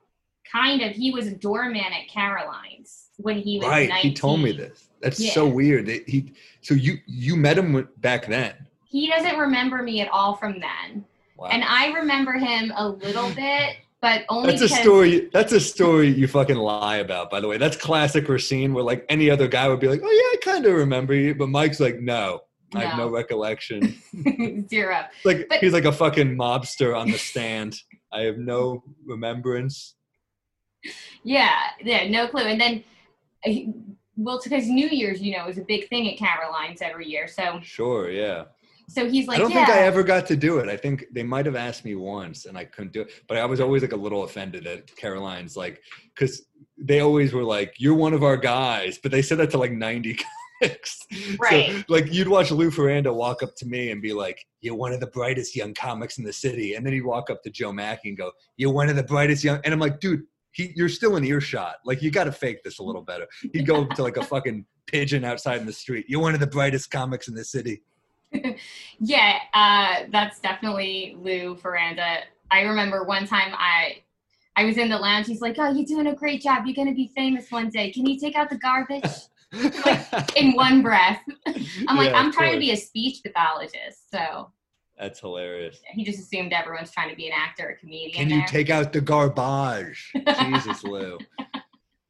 kind 0.52 0.82
of. 0.82 0.92
He 0.92 1.12
was 1.12 1.26
a 1.28 1.34
doorman 1.34 1.80
at 1.80 2.08
Caroline's 2.12 3.07
when 3.18 3.38
he 3.38 3.58
was 3.58 3.68
Right. 3.68 3.88
19. 3.88 4.10
He 4.10 4.14
told 4.16 4.40
me 4.40 4.52
this. 4.52 4.88
That's 5.02 5.20
Yeah. 5.20 5.32
so 5.32 5.46
weird. 5.46 5.86
That 5.86 6.08
He, 6.08 6.32
so 6.62 6.74
you, 6.74 6.98
you 7.06 7.36
met 7.36 7.58
him 7.58 7.88
back 7.98 8.26
then. 8.26 8.54
He 8.84 9.08
doesn't 9.08 9.36
remember 9.38 9.82
me 9.82 10.00
at 10.00 10.08
all 10.08 10.34
from 10.36 10.58
then, 10.60 11.04
Wow. 11.36 11.48
and 11.52 11.62
I 11.62 11.92
remember 11.92 12.32
him 12.32 12.72
a 12.74 12.88
little 12.88 13.30
bit, 13.34 13.76
but 14.00 14.24
only 14.30 14.50
That's 14.56 14.62
a 14.62 14.68
story. 14.68 15.28
That's 15.32 15.52
a 15.52 15.60
story 15.60 16.08
you 16.08 16.26
fucking 16.26 16.56
lie 16.56 16.96
about. 16.96 17.28
By 17.30 17.40
the 17.40 17.48
way, 17.48 17.58
that's 17.58 17.76
classic 17.76 18.28
Recine, 18.28 18.72
where 18.72 18.82
like 18.84 19.04
any 19.10 19.28
other 19.30 19.46
guy 19.46 19.68
would 19.68 19.78
be 19.80 19.88
like, 19.88 20.00
"Oh 20.02 20.10
yeah, 20.10 20.50
I 20.50 20.52
kind 20.54 20.64
of 20.64 20.72
remember 20.74 21.12
you," 21.14 21.34
but 21.34 21.48
Mike's 21.48 21.80
like, 21.80 22.00
"No, 22.00 22.40
I 22.74 22.84
have 22.84 22.96
no 22.98 23.06
No. 23.08 23.10
recollection." 23.14 24.00
zero. 24.70 25.04
like 25.24 25.46
But- 25.50 25.58
he's 25.58 25.72
like 25.74 25.84
a 25.84 25.92
fucking 25.92 26.36
mobster 26.36 26.96
on 26.98 27.10
the 27.10 27.18
stand. 27.18 27.76
I 28.10 28.22
have 28.22 28.38
no 28.38 28.82
remembrance. 29.04 29.96
Yeah, 31.24 31.52
yeah, 31.82 32.08
no 32.08 32.28
clue. 32.28 32.42
And 32.42 32.60
then, 32.60 32.74
he- 32.74 32.84
well, 34.16 34.40
because 34.42 34.68
New 34.68 34.88
Year's, 34.88 35.20
you 35.20 35.36
know, 35.36 35.46
is 35.46 35.58
a 35.58 35.62
big 35.62 35.88
thing 35.88 36.10
at 36.10 36.18
Caroline's 36.18 36.82
every 36.82 37.06
year. 37.06 37.28
So, 37.28 37.60
Sure, 37.62 38.10
yeah. 38.10 38.44
so 38.88 39.08
he's 39.08 39.28
like, 39.28 39.36
I 39.36 39.40
don't 39.42 39.50
yeah. 39.50 39.66
think 39.66 39.76
I 39.76 39.82
ever 39.82 40.02
got 40.02 40.26
to 40.26 40.36
do 40.36 40.58
it. 40.58 40.68
I 40.68 40.76
think 40.76 41.04
they 41.12 41.22
might 41.22 41.46
have 41.46 41.56
asked 41.56 41.84
me 41.84 41.94
once, 41.94 42.46
and 42.46 42.58
I 42.58 42.64
couldn't 42.64 42.92
do 42.92 43.02
it. 43.02 43.12
But 43.28 43.38
I 43.38 43.44
was 43.44 43.60
always 43.60 43.82
like 43.82 43.92
a 43.92 43.96
little 43.96 44.24
offended 44.24 44.66
at 44.66 44.94
Caroline's, 44.96 45.56
like 45.56 45.80
because 46.14 46.46
they 46.76 47.00
always 47.00 47.32
were 47.32 47.44
like, 47.44 47.74
"You're 47.78 47.94
one 47.94 48.12
of 48.14 48.22
our 48.24 48.36
guys," 48.36 48.98
but 48.98 49.12
they 49.12 49.22
said 49.22 49.38
that 49.38 49.50
to 49.50 49.58
like 49.58 49.72
90 49.72 50.18
comics. 50.62 51.06
Right. 51.38 51.70
So, 51.70 51.82
like 51.88 52.12
you'd 52.12 52.28
watch 52.28 52.50
Lou 52.50 52.70
Faranda 52.70 53.14
walk 53.14 53.42
up 53.44 53.54
to 53.58 53.66
me 53.66 53.92
and 53.92 54.02
be 54.02 54.12
like, 54.12 54.44
"You're 54.60 54.74
one 54.74 54.92
of 54.92 54.98
the 55.00 55.06
brightest 55.06 55.54
young 55.54 55.74
comics 55.74 56.18
in 56.18 56.24
the 56.24 56.32
city," 56.32 56.74
and 56.74 56.84
then 56.84 56.92
he'd 56.92 57.02
walk 57.02 57.30
up 57.30 57.42
to 57.44 57.50
Joe 57.50 57.72
Machi 57.72 58.08
and 58.08 58.18
go, 58.18 58.32
"You're 58.56 58.72
one 58.72 58.88
of 58.88 58.96
the 58.96 59.04
brightest 59.04 59.44
young," 59.44 59.60
and 59.64 59.72
I'm 59.72 59.80
like, 59.80 60.00
"Dude." 60.00 60.22
He, 60.52 60.72
you're 60.74 60.88
still 60.88 61.16
in 61.16 61.24
earshot. 61.24 61.76
Like 61.84 62.02
you 62.02 62.10
got 62.10 62.24
to 62.24 62.32
fake 62.32 62.62
this 62.64 62.78
a 62.78 62.82
little 62.82 63.02
better. 63.02 63.26
He'd 63.52 63.66
go 63.66 63.84
to 63.84 64.02
like 64.02 64.16
a 64.16 64.24
fucking 64.24 64.64
pigeon 64.86 65.24
outside 65.24 65.60
in 65.60 65.66
the 65.66 65.72
street. 65.72 66.06
You're 66.08 66.20
one 66.20 66.34
of 66.34 66.40
the 66.40 66.46
brightest 66.46 66.90
comics 66.90 67.28
in 67.28 67.34
the 67.34 67.44
city. 67.44 67.82
Yeah, 69.00 69.38
uh, 69.54 70.06
that's 70.10 70.40
definitely 70.40 71.16
Lou 71.18 71.54
Faranda. 71.54 72.18
I 72.50 72.62
remember 72.62 73.04
one 73.04 73.26
time 73.26 73.52
I 73.56 74.02
I 74.56 74.64
was 74.64 74.76
in 74.76 74.88
the 74.88 74.98
lounge. 74.98 75.28
He's 75.28 75.40
like, 75.40 75.54
"Oh, 75.58 75.70
you're 75.70 75.86
doing 75.86 76.08
a 76.08 76.14
great 76.14 76.42
job. 76.42 76.66
You're 76.66 76.74
gonna 76.74 76.94
be 76.94 77.12
famous 77.14 77.48
one 77.50 77.70
day. 77.70 77.92
Can 77.92 78.06
you 78.06 78.18
take 78.18 78.34
out 78.34 78.50
the 78.50 78.58
garbage?" 78.58 79.04
in 80.36 80.52
one 80.54 80.82
breath. 80.82 81.22
I'm 81.86 81.96
like, 81.96 82.12
I'm 82.12 82.32
trying 82.32 82.54
to 82.54 82.58
be 82.58 82.72
a 82.72 82.76
speech 82.76 83.20
pathologist, 83.24 84.10
so 84.10 84.52
That's 84.98 85.20
hilarious. 85.20 85.80
He 85.92 86.04
just 86.04 86.18
assumed 86.18 86.52
everyone's 86.52 86.90
trying 86.90 87.10
to 87.10 87.16
be 87.16 87.26
an 87.28 87.32
actor 87.36 87.70
or 87.70 87.74
comedian. 87.74 88.12
Can 88.12 88.28
you 88.30 88.38
there. 88.38 88.46
take 88.48 88.70
out 88.70 88.92
the 88.92 89.00
garbage? 89.00 90.12
Jesus, 90.40 90.82
Lou. 90.84 91.18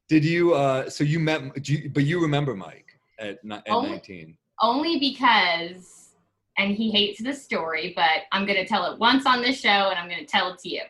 Did 0.09 0.25
you? 0.25 0.55
uh 0.55 0.89
So 0.89 1.05
you 1.05 1.19
met, 1.21 1.63
do 1.63 1.75
you, 1.75 1.91
but 1.91 2.05
you 2.05 2.21
remember 2.21 2.55
Mike 2.57 2.87
at 3.19 3.39
at 3.51 3.65
Only- 3.69 3.91
nineteen? 3.91 4.37
only 4.61 4.99
because 4.99 6.15
and 6.57 6.75
he 6.75 6.91
hates 6.91 7.23
this 7.23 7.41
story 7.45 7.93
but 7.95 8.23
i'm 8.33 8.45
going 8.45 8.59
to 8.59 8.67
tell 8.67 8.93
it 8.93 8.99
once 8.99 9.25
on 9.25 9.41
this 9.41 9.61
show 9.61 9.69
and 9.91 9.97
i'm 9.97 10.09
going 10.09 10.19
to 10.19 10.27
tell 10.27 10.53
it 10.53 10.59
to 10.59 10.69
you 10.69 10.83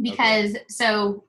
because 0.00 0.56
so 0.70 1.22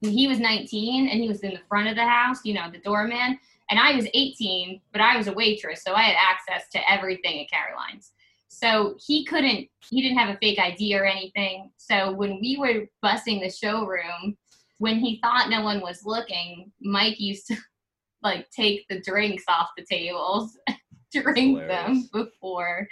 he 0.00 0.26
was 0.26 0.40
19 0.40 1.08
and 1.08 1.20
he 1.22 1.28
was 1.28 1.38
in 1.40 1.52
the 1.52 1.60
front 1.68 1.86
of 1.88 1.94
the 1.94 2.04
house 2.04 2.38
you 2.44 2.52
know 2.52 2.68
the 2.72 2.78
doorman 2.78 3.38
and 3.70 3.78
i 3.78 3.94
was 3.94 4.08
18 4.12 4.80
but 4.90 5.00
i 5.00 5.16
was 5.16 5.28
a 5.28 5.32
waitress 5.32 5.84
so 5.84 5.94
i 5.94 6.02
had 6.02 6.16
access 6.18 6.68
to 6.70 6.80
everything 6.90 7.40
at 7.44 7.48
caroline's 7.48 8.10
so 8.54 8.96
he 9.04 9.24
couldn't 9.24 9.68
he 9.88 10.02
didn't 10.02 10.18
have 10.18 10.34
a 10.34 10.38
fake 10.38 10.58
id 10.58 10.94
or 10.94 11.04
anything 11.04 11.70
so 11.76 12.12
when 12.12 12.40
we 12.40 12.56
were 12.58 12.86
busing 13.04 13.40
the 13.40 13.50
showroom 13.50 14.36
when 14.78 14.98
he 14.98 15.20
thought 15.22 15.50
no 15.50 15.62
one 15.62 15.80
was 15.80 16.04
looking 16.04 16.70
mike 16.80 17.18
used 17.18 17.46
to 17.46 17.56
like 18.22 18.48
take 18.50 18.86
the 18.88 19.00
drinks 19.00 19.44
off 19.48 19.68
the 19.76 19.84
tables 19.84 20.56
drink 21.12 21.58
them 21.58 22.08
before 22.12 22.88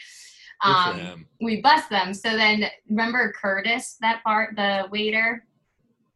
um, 0.63 1.27
we 1.41 1.61
bust 1.61 1.91
them. 1.91 2.15
So 2.15 2.31
then, 2.31 2.67
remember 2.89 3.33
Curtis, 3.33 3.97
that 4.01 4.23
part, 4.23 4.55
the 4.57 4.87
waiter? 4.91 5.45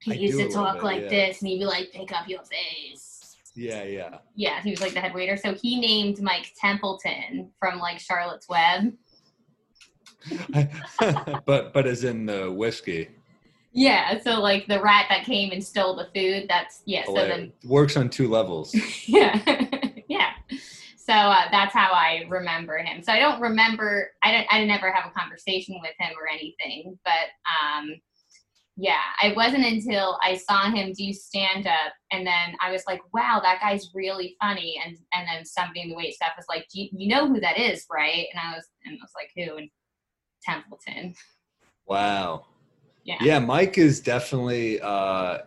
He 0.01 0.13
I 0.13 0.15
used 0.17 0.39
to 0.39 0.49
talk 0.49 0.75
bit, 0.75 0.85
like 0.85 1.03
yeah. 1.03 1.09
this, 1.09 1.41
and 1.41 1.49
he'd 1.49 1.59
be 1.59 1.65
like, 1.65 1.91
"Pick 1.93 2.13
up 2.13 2.29
your 2.29 2.43
face." 2.45 3.37
Yeah, 3.55 3.85
yeah. 3.85 4.19
Yeah, 4.35 4.63
he 4.63 4.71
was 4.71 4.81
like 4.81 4.93
the 4.93 5.01
head 5.01 5.15
waiter. 5.15 5.37
So 5.37 5.55
he 5.55 5.81
named 5.81 6.21
Mike 6.21 6.53
Templeton 6.61 7.51
from 7.59 7.79
like 7.79 7.99
Charlotte's 7.99 8.49
Web. 8.49 8.93
but 11.47 11.73
but 11.73 11.87
as 11.87 12.05
in 12.05 12.27
the 12.27 12.51
whiskey, 12.51 13.09
Yeah, 13.73 14.19
so 14.23 14.41
like 14.41 14.67
the 14.67 14.81
rat 14.81 15.07
that 15.09 15.25
came 15.25 15.53
and 15.53 15.63
stole 15.63 15.97
the 15.97 16.09
food. 16.15 16.47
That's 16.49 16.83
yeah. 16.85 17.05
So 17.07 17.15
then 17.15 17.53
works 17.65 17.97
on 17.97 18.09
two 18.11 18.29
levels. 18.29 18.75
yeah 19.07 19.41
yeah 20.09 20.33
so 21.07 21.13
uh, 21.13 21.45
that's 21.51 21.73
how 21.73 21.93
i 21.93 22.25
remember 22.29 22.79
him 22.79 23.03
so 23.03 23.13
i 23.13 23.19
don't 23.19 23.41
remember 23.41 24.11
i 24.23 24.33
don't. 24.33 24.47
i 24.51 24.59
didn't 24.59 24.71
have 24.71 24.83
a 24.83 25.19
conversation 25.19 25.79
with 25.81 25.93
him 25.99 26.13
or 26.21 26.29
anything 26.29 26.99
but 27.05 27.31
um 27.47 27.91
yeah 28.77 29.01
it 29.23 29.35
wasn't 29.37 29.65
until 29.65 30.19
i 30.23 30.37
saw 30.37 30.71
him 30.71 30.93
do 30.93 31.13
stand 31.13 31.67
up 31.67 31.93
and 32.11 32.27
then 32.27 32.57
i 32.61 32.71
was 32.71 32.83
like 32.87 33.01
wow 33.15 33.41
that 33.43 33.61
guy's 33.61 33.91
really 33.95 34.37
funny 34.41 34.81
and 34.85 34.99
and 35.15 35.27
then 35.29 35.45
somebody 35.45 35.81
in 35.81 35.89
the 35.89 35.97
wait 35.97 36.15
staff 36.15 36.33
was 36.37 36.47
like 36.49 36.67
do 36.73 36.83
you, 36.83 36.89
you 36.93 37.09
know 37.09 37.29
who 37.29 37.41
that 37.41 37.59
is 37.59 37.87
right 37.91 38.27
and 38.33 38.41
i 38.41 38.55
was 38.55 38.67
and 38.85 38.99
i 39.01 39.03
was 39.03 39.13
like 39.15 39.31
who 39.37 39.57
and 39.57 39.71
templeton 40.43 41.15
Wow. 41.87 42.47
yeah 43.05 43.17
Yeah, 43.21 43.39
Mike 43.39 43.79
is 43.79 44.01
definitely 44.01 44.81
uh 44.81 45.39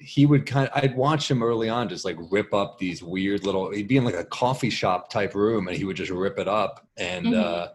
he 0.00 0.24
would 0.26 0.46
kind 0.46 0.68
of 0.68 0.82
I'd 0.82 0.96
watch 0.96 1.30
him 1.30 1.42
early 1.42 1.68
on 1.68 1.88
just 1.88 2.04
like 2.04 2.16
rip 2.30 2.54
up 2.54 2.78
these 2.78 3.02
weird 3.02 3.44
little 3.44 3.70
he'd 3.70 3.88
be 3.88 3.96
in 3.98 4.04
like 4.04 4.14
a 4.14 4.24
coffee 4.24 4.70
shop 4.70 5.10
type 5.10 5.34
room 5.34 5.68
and 5.68 5.76
he 5.76 5.84
would 5.84 5.96
just 5.96 6.10
rip 6.10 6.38
it 6.38 6.48
up 6.48 6.86
and 6.96 7.26
Mhm. 7.26 7.34
uh 7.34 7.68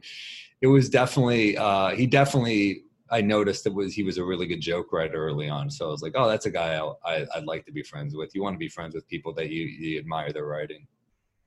it 0.61 0.67
was 0.67 0.89
definitely 0.89 1.57
uh 1.57 1.91
he 1.91 2.07
definitely 2.07 2.85
I 3.11 3.21
noticed 3.23 3.67
it 3.67 3.73
was 3.73 3.95
he 3.95 4.03
was 4.03 4.19
a 4.19 4.25
really 4.25 4.47
good 4.47 4.61
joke 4.61 4.93
writer 4.93 5.27
early 5.27 5.49
on 5.49 5.71
so 5.71 5.89
I 5.89 5.91
was 5.91 6.03
like 6.03 6.13
oh 6.15 6.29
that's 6.29 6.47
a 6.47 6.51
guy 6.51 6.77
I, 6.77 6.93
I 7.05 7.27
I'd 7.37 7.45
like 7.47 7.65
to 7.67 7.73
be 7.73 7.83
friends 7.83 8.15
with 8.15 8.35
you 8.35 8.43
want 8.43 8.55
to 8.55 8.59
be 8.59 8.69
friends 8.69 8.95
with 8.95 9.07
people 9.09 9.33
that 9.35 9.51
you 9.51 9.65
you 9.65 9.99
admire 9.99 10.33
their 10.33 10.47
writing 10.47 10.87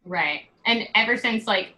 Right. 0.04 0.46
And 0.66 0.88
ever 0.96 1.16
since 1.16 1.46
like 1.46 1.76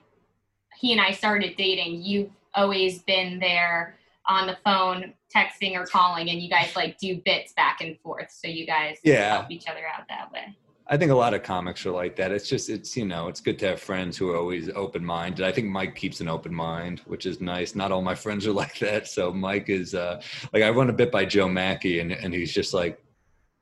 he 0.77 0.91
and 0.91 1.01
I 1.01 1.11
started 1.11 1.55
dating, 1.57 2.01
you've 2.01 2.29
always 2.55 2.99
been 3.03 3.39
there 3.39 3.95
on 4.25 4.47
the 4.47 4.57
phone, 4.63 5.13
texting 5.35 5.75
or 5.75 5.85
calling, 5.85 6.29
and 6.29 6.41
you 6.41 6.49
guys 6.49 6.75
like 6.75 6.97
do 6.97 7.21
bits 7.25 7.53
back 7.53 7.81
and 7.81 7.99
forth. 7.99 8.31
So 8.31 8.47
you 8.47 8.65
guys 8.65 8.97
Yeah. 9.03 9.33
help 9.37 9.51
each 9.51 9.67
other 9.67 9.81
out 9.97 10.07
that 10.09 10.31
way. 10.31 10.55
I 10.87 10.97
think 10.97 11.11
a 11.11 11.15
lot 11.15 11.33
of 11.33 11.43
comics 11.43 11.85
are 11.85 11.91
like 11.91 12.15
that. 12.17 12.31
It's 12.31 12.47
just 12.47 12.69
it's 12.69 12.95
you 12.97 13.05
know 13.05 13.27
it's 13.29 13.39
good 13.39 13.57
to 13.59 13.67
have 13.69 13.79
friends 13.81 14.17
who 14.17 14.29
are 14.31 14.37
always 14.37 14.69
open 14.75 15.03
minded. 15.03 15.45
I 15.45 15.51
think 15.51 15.67
Mike 15.67 15.95
keeps 15.95 16.19
an 16.19 16.27
open 16.27 16.53
mind, 16.53 16.99
which 17.05 17.25
is 17.25 17.39
nice. 17.39 17.73
Not 17.73 17.91
all 17.93 18.01
my 18.01 18.15
friends 18.23 18.45
are 18.47 18.51
like 18.51 18.77
that. 18.79 19.07
So 19.07 19.31
Mike 19.31 19.69
is 19.69 19.95
uh 19.95 20.21
like 20.51 20.61
I 20.63 20.69
run 20.69 20.89
a 20.89 20.93
bit 20.93 21.11
by 21.11 21.25
Joe 21.25 21.47
Machi 21.47 21.99
and 21.99 22.11
and 22.11 22.33
he's 22.33 22.53
just 22.53 22.73
like, 22.73 23.01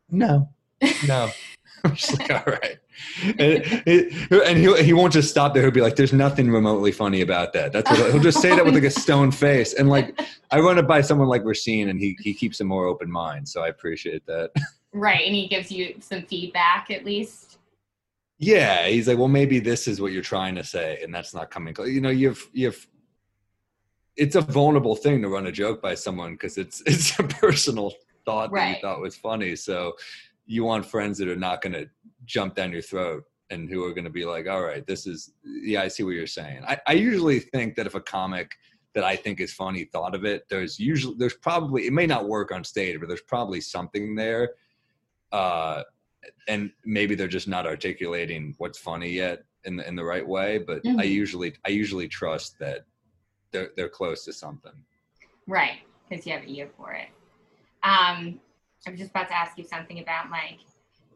no, 0.09 0.49
no. 1.07 1.29
I'm 1.85 1.95
just 1.95 2.19
like 2.19 2.31
all 2.31 2.43
right, 2.45 2.77
and, 3.39 3.63
and 4.31 4.57
he 4.57 4.83
he 4.83 4.93
won't 4.93 5.13
just 5.13 5.29
stop 5.29 5.53
there. 5.53 5.63
He'll 5.63 5.71
be 5.71 5.81
like, 5.81 5.95
"There's 5.95 6.13
nothing 6.13 6.51
remotely 6.51 6.91
funny 6.91 7.21
about 7.21 7.53
that." 7.53 7.71
That's 7.71 7.89
what 7.89 8.11
he'll 8.11 8.21
just 8.21 8.41
say 8.41 8.55
that 8.55 8.63
with 8.63 8.75
like 8.75 8.83
a 8.83 8.91
stone 8.91 9.31
face. 9.31 9.73
And 9.73 9.89
like 9.89 10.19
I 10.51 10.59
run 10.59 10.77
it 10.77 10.87
by 10.87 11.01
someone 11.01 11.27
like 11.27 11.43
Recine, 11.43 11.89
and 11.89 11.99
he 11.99 12.17
he 12.21 12.33
keeps 12.33 12.59
a 12.59 12.63
more 12.63 12.85
open 12.85 13.11
mind. 13.11 13.49
So 13.49 13.61
I 13.61 13.69
appreciate 13.69 14.25
that. 14.27 14.51
Right. 14.93 15.25
And 15.25 15.33
he 15.33 15.47
gives 15.47 15.71
you 15.71 15.95
some 15.99 16.23
feedback 16.23 16.91
at 16.91 17.05
least. 17.05 17.59
Yeah, 18.37 18.87
he's 18.87 19.07
like, 19.07 19.19
well, 19.19 19.27
maybe 19.27 19.59
this 19.59 19.87
is 19.87 20.01
what 20.01 20.11
you're 20.11 20.23
trying 20.23 20.55
to 20.55 20.63
say, 20.63 20.99
and 21.03 21.13
that's 21.13 21.33
not 21.33 21.51
coming. 21.51 21.73
close. 21.73 21.89
You 21.89 22.01
know, 22.01 22.09
you've 22.09 22.49
you've. 22.53 22.87
It's 24.17 24.35
a 24.35 24.41
vulnerable 24.41 24.95
thing 24.95 25.21
to 25.21 25.29
run 25.29 25.47
a 25.47 25.51
joke 25.51 25.81
by 25.81 25.95
someone 25.95 26.33
because 26.33 26.57
it's 26.57 26.81
it's 26.85 27.17
a 27.19 27.23
personal 27.23 27.93
thought 28.25 28.51
that 28.51 28.75
you 28.75 28.81
thought 28.81 28.99
was 28.99 29.15
funny. 29.15 29.55
So 29.55 29.93
you 30.45 30.63
want 30.63 30.85
friends 30.85 31.17
that 31.17 31.27
are 31.27 31.35
not 31.35 31.61
going 31.61 31.73
to 31.73 31.87
jump 32.25 32.55
down 32.55 32.71
your 32.71 32.81
throat 32.81 33.23
and 33.49 33.69
who 33.69 33.83
are 33.83 33.93
going 33.93 34.05
to 34.05 34.09
be 34.09 34.25
like, 34.25 34.47
all 34.47 34.61
right, 34.61 34.85
this 34.87 35.05
is 35.05 35.33
yeah, 35.43 35.81
I 35.81 35.87
see 35.87 36.03
what 36.03 36.11
you're 36.11 36.27
saying. 36.27 36.63
I, 36.67 36.79
I 36.87 36.93
usually 36.93 37.39
think 37.39 37.75
that 37.75 37.85
if 37.85 37.95
a 37.95 38.01
comic 38.01 38.51
that 38.93 39.03
I 39.03 39.15
think 39.15 39.39
is 39.39 39.53
funny 39.53 39.85
thought 39.85 40.15
of 40.15 40.25
it, 40.25 40.43
there's 40.49 40.79
usually 40.79 41.15
there's 41.17 41.35
probably 41.35 41.87
it 41.87 41.93
may 41.93 42.07
not 42.07 42.27
work 42.27 42.51
on 42.51 42.63
stage, 42.63 42.99
but 42.99 43.07
there's 43.07 43.21
probably 43.21 43.61
something 43.61 44.15
there. 44.15 44.51
Uh, 45.31 45.83
and 46.47 46.71
maybe 46.85 47.15
they're 47.15 47.27
just 47.27 47.47
not 47.47 47.65
articulating 47.65 48.53
what's 48.57 48.77
funny 48.77 49.09
yet 49.09 49.43
in 49.65 49.75
the 49.77 49.87
in 49.87 49.95
the 49.95 50.03
right 50.03 50.27
way. 50.27 50.57
But 50.59 50.81
I 50.85 50.89
Mhm. 51.05 51.09
usually 51.09 51.53
I 51.65 51.69
usually 51.69 52.07
trust 52.07 52.57
that 52.59 52.85
they're 53.51 53.71
they're 53.75 53.89
close 53.89 54.25
to 54.25 54.33
something. 54.33 54.85
Right. 55.47 55.79
Because 56.09 56.25
you 56.25 56.33
have 56.33 56.43
an 56.43 56.49
ear 56.49 56.69
for 56.77 56.93
it. 56.93 57.07
Um, 57.83 58.39
I 58.87 58.91
was 58.91 58.99
just 58.99 59.11
about 59.11 59.27
to 59.29 59.35
ask 59.35 59.57
you 59.57 59.63
something 59.63 59.99
about 59.99 60.29
like, 60.31 60.59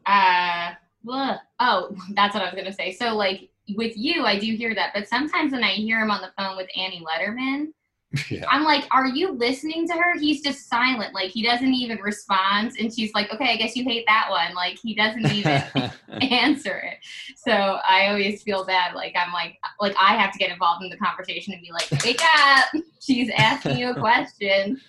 Uh, 0.05 0.73
ugh. 1.11 1.37
oh, 1.59 1.95
that's 2.11 2.33
what 2.33 2.43
I 2.43 2.45
was 2.45 2.53
going 2.53 2.65
to 2.65 2.73
say. 2.73 2.91
So, 2.91 3.15
like, 3.15 3.49
with 3.75 3.97
you, 3.97 4.23
I 4.25 4.37
do 4.37 4.55
hear 4.55 4.75
that. 4.75 4.91
But 4.93 5.07
sometimes 5.07 5.51
when 5.51 5.63
I 5.63 5.71
hear 5.71 5.99
him 5.99 6.11
on 6.11 6.21
the 6.21 6.31
phone 6.37 6.55
with 6.55 6.69
Annie 6.77 7.03
Lederman, 7.03 7.67
yeah. 8.29 8.45
I'm 8.49 8.63
like, 8.63 8.85
are 8.91 9.07
you 9.07 9.31
listening 9.31 9.87
to 9.87 9.93
her? 9.93 10.17
He's 10.19 10.41
just 10.41 10.69
silent. 10.69 11.13
Like, 11.13 11.31
he 11.31 11.43
doesn't 11.43 11.73
even 11.73 11.97
respond. 11.97 12.73
And 12.79 12.93
she's 12.93 13.13
like, 13.13 13.33
okay, 13.33 13.51
I 13.51 13.55
guess 13.57 13.75
you 13.75 13.83
hate 13.83 14.05
that 14.07 14.27
one. 14.29 14.53
Like, 14.53 14.77
he 14.77 14.93
doesn't 14.93 15.25
even 15.31 15.63
answer 16.21 16.77
it. 16.77 16.99
So 17.35 17.51
I 17.51 18.07
always 18.07 18.43
feel 18.43 18.63
bad. 18.63 18.93
Like, 18.93 19.15
I'm 19.17 19.33
like, 19.33 19.57
like 19.81 19.95
I 19.99 20.15
have 20.15 20.31
to 20.31 20.37
get 20.37 20.51
involved 20.51 20.83
in 20.83 20.89
the 20.91 20.97
conversation 20.97 21.53
and 21.53 21.61
be 21.61 21.71
like, 21.71 21.89
wake 22.05 22.21
up. 22.37 22.65
She's 23.01 23.29
asking 23.35 23.79
you 23.79 23.89
a 23.89 23.99
question. 23.99 24.79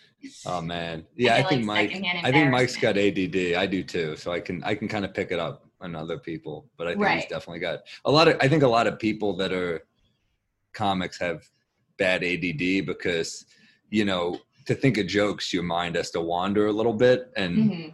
Oh 0.46 0.60
man. 0.60 1.06
Yeah, 1.16 1.34
I, 1.34 1.38
get, 1.38 1.48
think 1.48 1.66
like, 1.66 1.90
Mike. 1.92 2.04
I 2.24 2.32
think 2.32 2.50
Mike's 2.50 2.76
got. 2.76 2.96
ADD. 2.96 3.54
I 3.54 3.66
do 3.66 3.82
too. 3.82 4.16
So 4.16 4.32
I 4.32 4.40
can 4.40 4.62
I 4.64 4.74
can 4.74 4.88
kind 4.88 5.04
of 5.04 5.14
pick 5.14 5.30
it 5.30 5.38
up 5.38 5.66
on 5.80 5.94
other 5.94 6.18
people. 6.18 6.66
But 6.76 6.88
I 6.88 6.94
think 6.94 7.06
he's 7.08 7.26
definitely 7.26 7.60
got 7.60 7.80
a 8.04 8.10
lot 8.10 8.28
of 8.28 8.36
I 8.40 8.48
think 8.48 8.62
a 8.62 8.68
lot 8.68 8.86
of 8.86 8.98
people 8.98 9.36
that 9.36 9.52
are 9.52 9.86
comics 10.72 11.18
have 11.18 11.48
bad 11.98 12.22
ADD 12.22 12.84
because, 12.86 13.46
you 13.90 14.04
know, 14.04 14.38
to 14.66 14.74
think 14.74 14.98
of 14.98 15.06
jokes, 15.06 15.52
your 15.52 15.62
mind 15.62 15.96
has 15.96 16.10
to 16.10 16.20
wander 16.20 16.66
a 16.66 16.72
little 16.72 16.92
bit. 16.92 17.30
And 17.36 17.56
Mhm. 17.70 17.92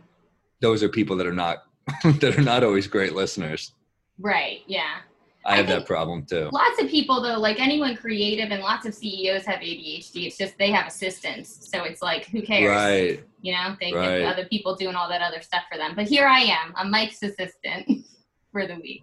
those 0.61 0.83
are 0.83 0.89
people 0.89 1.17
that 1.17 1.27
are 1.27 1.33
not 1.35 1.65
that 2.21 2.39
are 2.39 2.43
not 2.43 2.63
always 2.65 2.87
great 2.87 3.15
listeners. 3.15 3.73
Right. 4.19 4.61
Yeah. 4.67 4.99
I 5.45 5.53
I 5.53 5.57
have 5.57 5.67
that 5.69 5.87
problem 5.87 6.25
too. 6.25 6.49
Lots 6.53 6.81
of 6.81 6.89
people, 6.89 7.21
though, 7.21 7.39
like 7.39 7.61
anyone 7.61 7.97
creative 7.97 8.51
and 8.51 8.63
lots 8.63 8.87
of 8.87 8.95
CEOs 8.95 9.45
have 9.45 9.61
ADHD. 9.61 10.27
It's 10.27 10.37
just 10.39 10.57
they 10.59 10.71
have 10.71 10.87
assistants. 10.87 11.69
So 11.71 11.85
it's 11.85 12.01
like, 12.03 12.27
who 12.27 12.43
cares? 12.43 12.69
Right. 12.71 13.25
You 13.41 13.55
know, 13.55 13.77
they 13.81 13.93
Right. 13.93 14.19
get 14.19 14.33
other 14.33 14.47
people 14.47 14.77
doing 14.77 14.95
all 14.95 15.09
that 15.09 15.21
other 15.23 15.41
stuff 15.43 15.63
for 15.71 15.79
them. 15.79 15.95
But 15.97 16.07
here 16.07 16.27
I 16.27 16.41
am, 16.41 16.73
I'm 16.77 16.91
Mike's 16.91 17.23
assistant 17.23 18.07
for 18.53 18.67
the 18.67 18.77
week. 18.77 19.03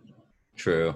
True. 0.55 0.93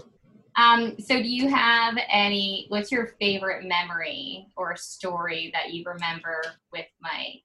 Um, 0.56 0.96
so 1.00 1.16
do 1.16 1.28
you 1.28 1.50
have 1.50 1.98
any, 2.10 2.68
what's 2.70 2.92
your 2.92 3.08
favorite 3.20 3.66
memory 3.66 4.48
or 4.56 4.76
story 4.76 5.50
that 5.54 5.74
you 5.74 5.84
remember 5.86 6.42
with 6.72 6.86
Mike? 7.02 7.42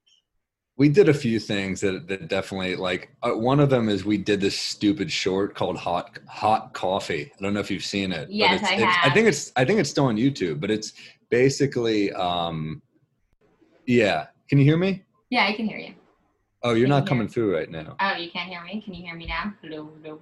We 0.79 0.87
did 0.87 1.09
a 1.09 1.13
few 1.13 1.41
things 1.41 1.81
that, 1.81 2.07
that 2.07 2.29
definitely 2.29 2.77
like 2.77 3.09
uh, 3.21 3.31
one 3.31 3.59
of 3.59 3.69
them 3.69 3.89
is 3.89 4.05
we 4.05 4.17
did 4.17 4.39
this 4.39 4.57
stupid 4.57 5.11
short 5.11 5.53
called 5.53 5.75
hot 5.77 6.17
hot 6.25 6.73
coffee. 6.73 7.33
I 7.37 7.43
don't 7.43 7.53
know 7.53 7.59
if 7.59 7.69
you've 7.69 7.83
seen 7.83 8.13
it. 8.13 8.27
but 8.27 8.33
Yes, 8.33 8.61
it's, 8.61 8.71
I 8.71 8.75
it's, 8.75 8.97
I 9.03 9.09
think 9.09 9.27
it's 9.27 9.51
I 9.57 9.65
think 9.65 9.79
it's 9.81 9.89
still 9.89 10.05
on 10.05 10.15
YouTube, 10.15 10.61
but 10.61 10.71
it's 10.71 10.93
basically 11.29 12.13
um 12.13 12.81
yeah. 13.87 14.27
Can 14.47 14.57
you 14.57 14.63
hear 14.63 14.77
me? 14.77 15.03
Yeah, 15.29 15.47
I 15.47 15.53
can 15.53 15.67
hear 15.67 15.79
you. 15.79 15.95
Oh, 16.63 16.71
you're 16.71 16.85
Can 16.87 16.91
not 16.91 17.03
you 17.03 17.09
coming 17.09 17.27
through 17.27 17.57
right 17.57 17.69
now. 17.69 17.97
Oh, 17.99 18.15
you 18.15 18.31
can't 18.31 18.49
hear 18.49 18.63
me? 18.63 18.81
Can 18.81 18.93
you 18.93 19.03
hear 19.03 19.15
me 19.15 19.25
now? 19.27 19.53
Hello, 19.61 19.91
hello. 20.01 20.21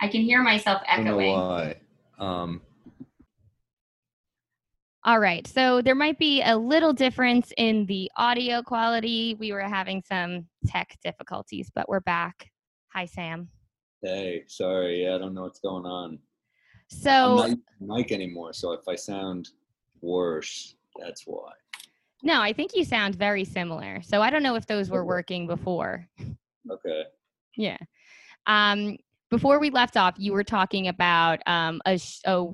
I 0.00 0.08
can 0.08 0.20
hear 0.20 0.42
myself 0.42 0.82
I 0.86 0.96
don't 0.96 1.06
know 1.06 1.18
echoing. 1.18 1.32
why. 1.32 1.76
Um 2.18 2.60
All 5.06 5.20
right. 5.20 5.46
So 5.46 5.80
there 5.80 5.94
might 5.94 6.18
be 6.18 6.42
a 6.42 6.56
little 6.56 6.92
difference 6.92 7.52
in 7.56 7.86
the 7.86 8.10
audio 8.16 8.60
quality. 8.60 9.36
We 9.38 9.52
were 9.52 9.60
having 9.60 10.02
some 10.02 10.46
tech 10.66 10.98
difficulties, 11.04 11.70
but 11.72 11.88
we're 11.88 12.00
back. 12.00 12.50
Hi, 12.92 13.04
Sam. 13.06 13.48
Hey, 14.02 14.42
sorry. 14.48 15.04
Yeah, 15.04 15.14
I 15.14 15.18
don't 15.18 15.32
know 15.32 15.42
what's 15.42 15.60
going 15.60 15.86
on. 15.86 16.14
I'm 16.14 16.18
So 16.88 17.36
not 17.36 17.48
using 17.50 17.62
mic 17.80 18.10
anymore, 18.10 18.52
so 18.52 18.72
if 18.72 18.88
I 18.88 18.96
sound 18.96 19.50
worse, 20.00 20.74
that's 20.98 21.22
why. 21.24 21.52
no, 22.24 22.40
I 22.42 22.52
think 22.52 22.74
you 22.74 22.84
sound 22.84 23.14
very 23.14 23.44
similar. 23.44 24.02
So 24.02 24.22
I 24.22 24.30
don't 24.30 24.42
know 24.42 24.56
if 24.56 24.66
those 24.66 24.90
were 24.90 25.04
working 25.04 25.46
before. 25.46 26.08
Okay. 26.68 27.02
Yeah. 27.56 27.76
Um, 28.48 28.96
before 29.30 29.60
we 29.60 29.70
left 29.70 29.96
off, 29.96 30.14
you 30.18 30.32
were 30.32 30.44
talking 30.44 30.88
about 30.88 31.40
um, 31.46 31.80
a, 31.86 31.96
sh- 31.96 32.20
a 32.24 32.46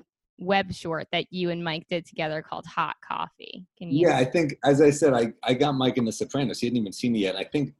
web 0.42 0.72
short 0.72 1.08
that 1.12 1.26
you 1.32 1.50
and 1.50 1.62
Mike 1.62 1.86
did 1.88 2.04
together 2.04 2.42
called 2.42 2.66
Hot 2.66 2.96
Coffee. 3.06 3.66
Can 3.78 3.90
you? 3.90 4.08
Yeah, 4.08 4.16
I 4.16 4.24
think 4.24 4.56
as 4.64 4.80
I 4.80 4.90
said, 4.90 5.14
I, 5.14 5.32
I 5.42 5.54
got 5.54 5.72
Mike 5.72 5.98
in 5.98 6.04
The 6.04 6.12
Sopranos. 6.12 6.60
He 6.60 6.66
hadn't 6.66 6.80
even 6.80 6.92
seen 6.92 7.14
it 7.16 7.20
yet. 7.20 7.36
I 7.36 7.44
think 7.44 7.74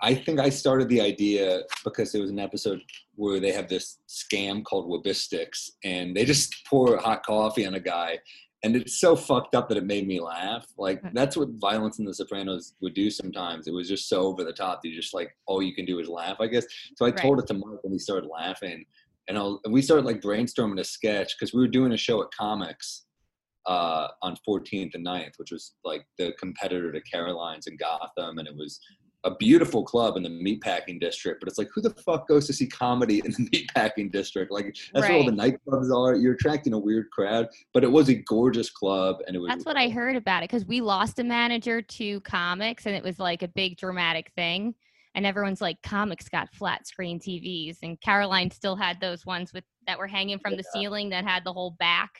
I 0.00 0.14
think 0.14 0.40
I 0.40 0.50
started 0.50 0.88
the 0.88 1.00
idea 1.00 1.62
because 1.82 2.12
there 2.12 2.20
was 2.20 2.30
an 2.30 2.38
episode 2.38 2.82
where 3.14 3.40
they 3.40 3.52
have 3.52 3.68
this 3.68 3.98
scam 4.08 4.62
called 4.62 4.90
Wabistics, 4.90 5.70
and 5.84 6.14
they 6.14 6.24
just 6.24 6.54
pour 6.66 6.96
hot 6.98 7.24
coffee 7.24 7.66
on 7.66 7.74
a 7.74 7.80
guy, 7.80 8.18
and 8.62 8.76
it's 8.76 9.00
so 9.00 9.16
fucked 9.16 9.54
up 9.54 9.68
that 9.68 9.78
it 9.78 9.84
made 9.84 10.06
me 10.06 10.20
laugh. 10.20 10.66
Like 10.76 11.00
that's 11.14 11.36
what 11.36 11.48
violence 11.52 11.98
in 11.98 12.04
The 12.04 12.12
Sopranos 12.14 12.74
would 12.80 12.94
do 12.94 13.10
sometimes. 13.10 13.66
It 13.66 13.72
was 13.72 13.88
just 13.88 14.08
so 14.08 14.22
over 14.22 14.44
the 14.44 14.52
top. 14.52 14.80
You 14.84 14.94
just 14.94 15.14
like 15.14 15.34
all 15.46 15.62
you 15.62 15.74
can 15.74 15.86
do 15.86 15.98
is 15.98 16.08
laugh, 16.08 16.36
I 16.40 16.48
guess. 16.48 16.66
So 16.96 17.06
I 17.06 17.10
Right. 17.10 17.18
told 17.18 17.38
it 17.38 17.46
to 17.48 17.54
Mike, 17.54 17.80
and 17.84 17.92
he 17.92 17.98
started 17.98 18.28
laughing, 18.28 18.84
and, 19.28 19.36
I'll, 19.36 19.60
and 19.64 19.72
we 19.72 19.82
started 19.82 20.04
like 20.04 20.20
brainstorming 20.20 20.80
a 20.80 20.84
sketch 20.84 21.34
because 21.38 21.52
we 21.52 21.60
were 21.60 21.68
doing 21.68 21.92
a 21.92 21.96
show 21.96 22.22
at 22.22 22.28
Comics 22.38 23.06
uh, 23.66 24.08
on 24.22 24.36
14th 24.48 24.94
and 24.94 25.04
9th, 25.04 25.32
which 25.38 25.50
was 25.50 25.74
like 25.84 26.06
the 26.18 26.32
competitor 26.38 26.92
to 26.92 27.00
Caroline's 27.02 27.66
in 27.66 27.76
Gotham, 27.76 28.38
and 28.38 28.46
it 28.46 28.54
was 28.56 28.80
a 29.24 29.34
beautiful 29.34 29.82
club 29.82 30.16
in 30.16 30.22
the 30.22 30.28
meatpacking 30.28 31.00
district. 31.00 31.40
But 31.40 31.48
it's 31.48 31.58
like, 31.58 31.68
who 31.74 31.80
the 31.80 31.90
fuck 31.90 32.28
goes 32.28 32.46
to 32.46 32.52
see 32.52 32.68
comedy 32.68 33.20
in 33.24 33.32
the 33.32 33.50
meatpacking 33.50 34.12
district? 34.12 34.52
Like 34.52 34.76
that's 34.94 35.08
where 35.08 35.18
all 35.18 35.24
the 35.24 35.32
nightclubs 35.32 35.94
are. 35.94 36.14
You're 36.14 36.34
attracting 36.34 36.72
a 36.72 36.78
weird 36.78 37.10
crowd, 37.10 37.48
but 37.74 37.82
it 37.82 37.90
was 37.90 38.08
a 38.08 38.14
gorgeous 38.14 38.70
club, 38.70 39.16
and 39.26 39.34
it 39.34 39.40
was. 39.40 39.48
That's 39.48 39.66
what 39.66 39.76
I 39.76 39.88
heard 39.88 40.16
about 40.16 40.44
it 40.44 40.50
because 40.50 40.64
we 40.64 40.80
lost 40.80 41.18
a 41.18 41.24
manager 41.24 41.82
to 41.82 42.20
comics 42.20 42.86
and 42.86 42.94
it 42.94 43.02
was 43.02 43.18
like 43.18 43.42
a 43.42 43.48
big 43.48 43.76
dramatic 43.76 44.30
thing. 44.36 44.74
And 45.16 45.24
everyone's 45.24 45.62
like, 45.62 45.80
comics 45.82 46.28
got 46.28 46.52
flat 46.54 46.86
screen 46.86 47.18
TVs, 47.18 47.78
and 47.82 47.98
Caroline 48.02 48.50
still 48.50 48.76
had 48.76 49.00
those 49.00 49.24
ones 49.24 49.50
with 49.54 49.64
that 49.86 49.98
were 49.98 50.06
hanging 50.06 50.38
from 50.38 50.56
the 50.56 50.64
ceiling 50.74 51.08
that 51.08 51.24
had 51.24 51.42
the 51.42 51.52
whole 51.54 51.70
back. 51.78 52.10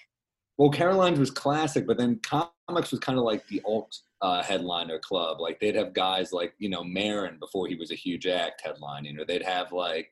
Well, 0.56 0.70
Caroline's 0.70 1.18
was 1.18 1.30
classic, 1.30 1.86
but 1.86 1.98
then 1.98 2.18
comics 2.24 2.90
was 2.90 3.00
kind 3.00 3.18
of 3.18 3.24
like 3.26 3.46
the 3.48 3.60
alt 3.66 3.94
uh, 4.22 4.42
headliner 4.42 4.98
club. 4.98 5.40
Like 5.40 5.60
they'd 5.60 5.74
have 5.74 5.92
guys 5.92 6.32
like 6.32 6.54
you 6.58 6.70
know 6.70 6.82
Maron 6.82 7.38
before 7.38 7.66
he 7.68 7.74
was 7.74 7.90
a 7.90 7.94
huge 7.94 8.26
act 8.26 8.62
headlining, 8.64 9.20
or 9.20 9.26
they'd 9.26 9.42
have 9.42 9.72
like 9.72 10.10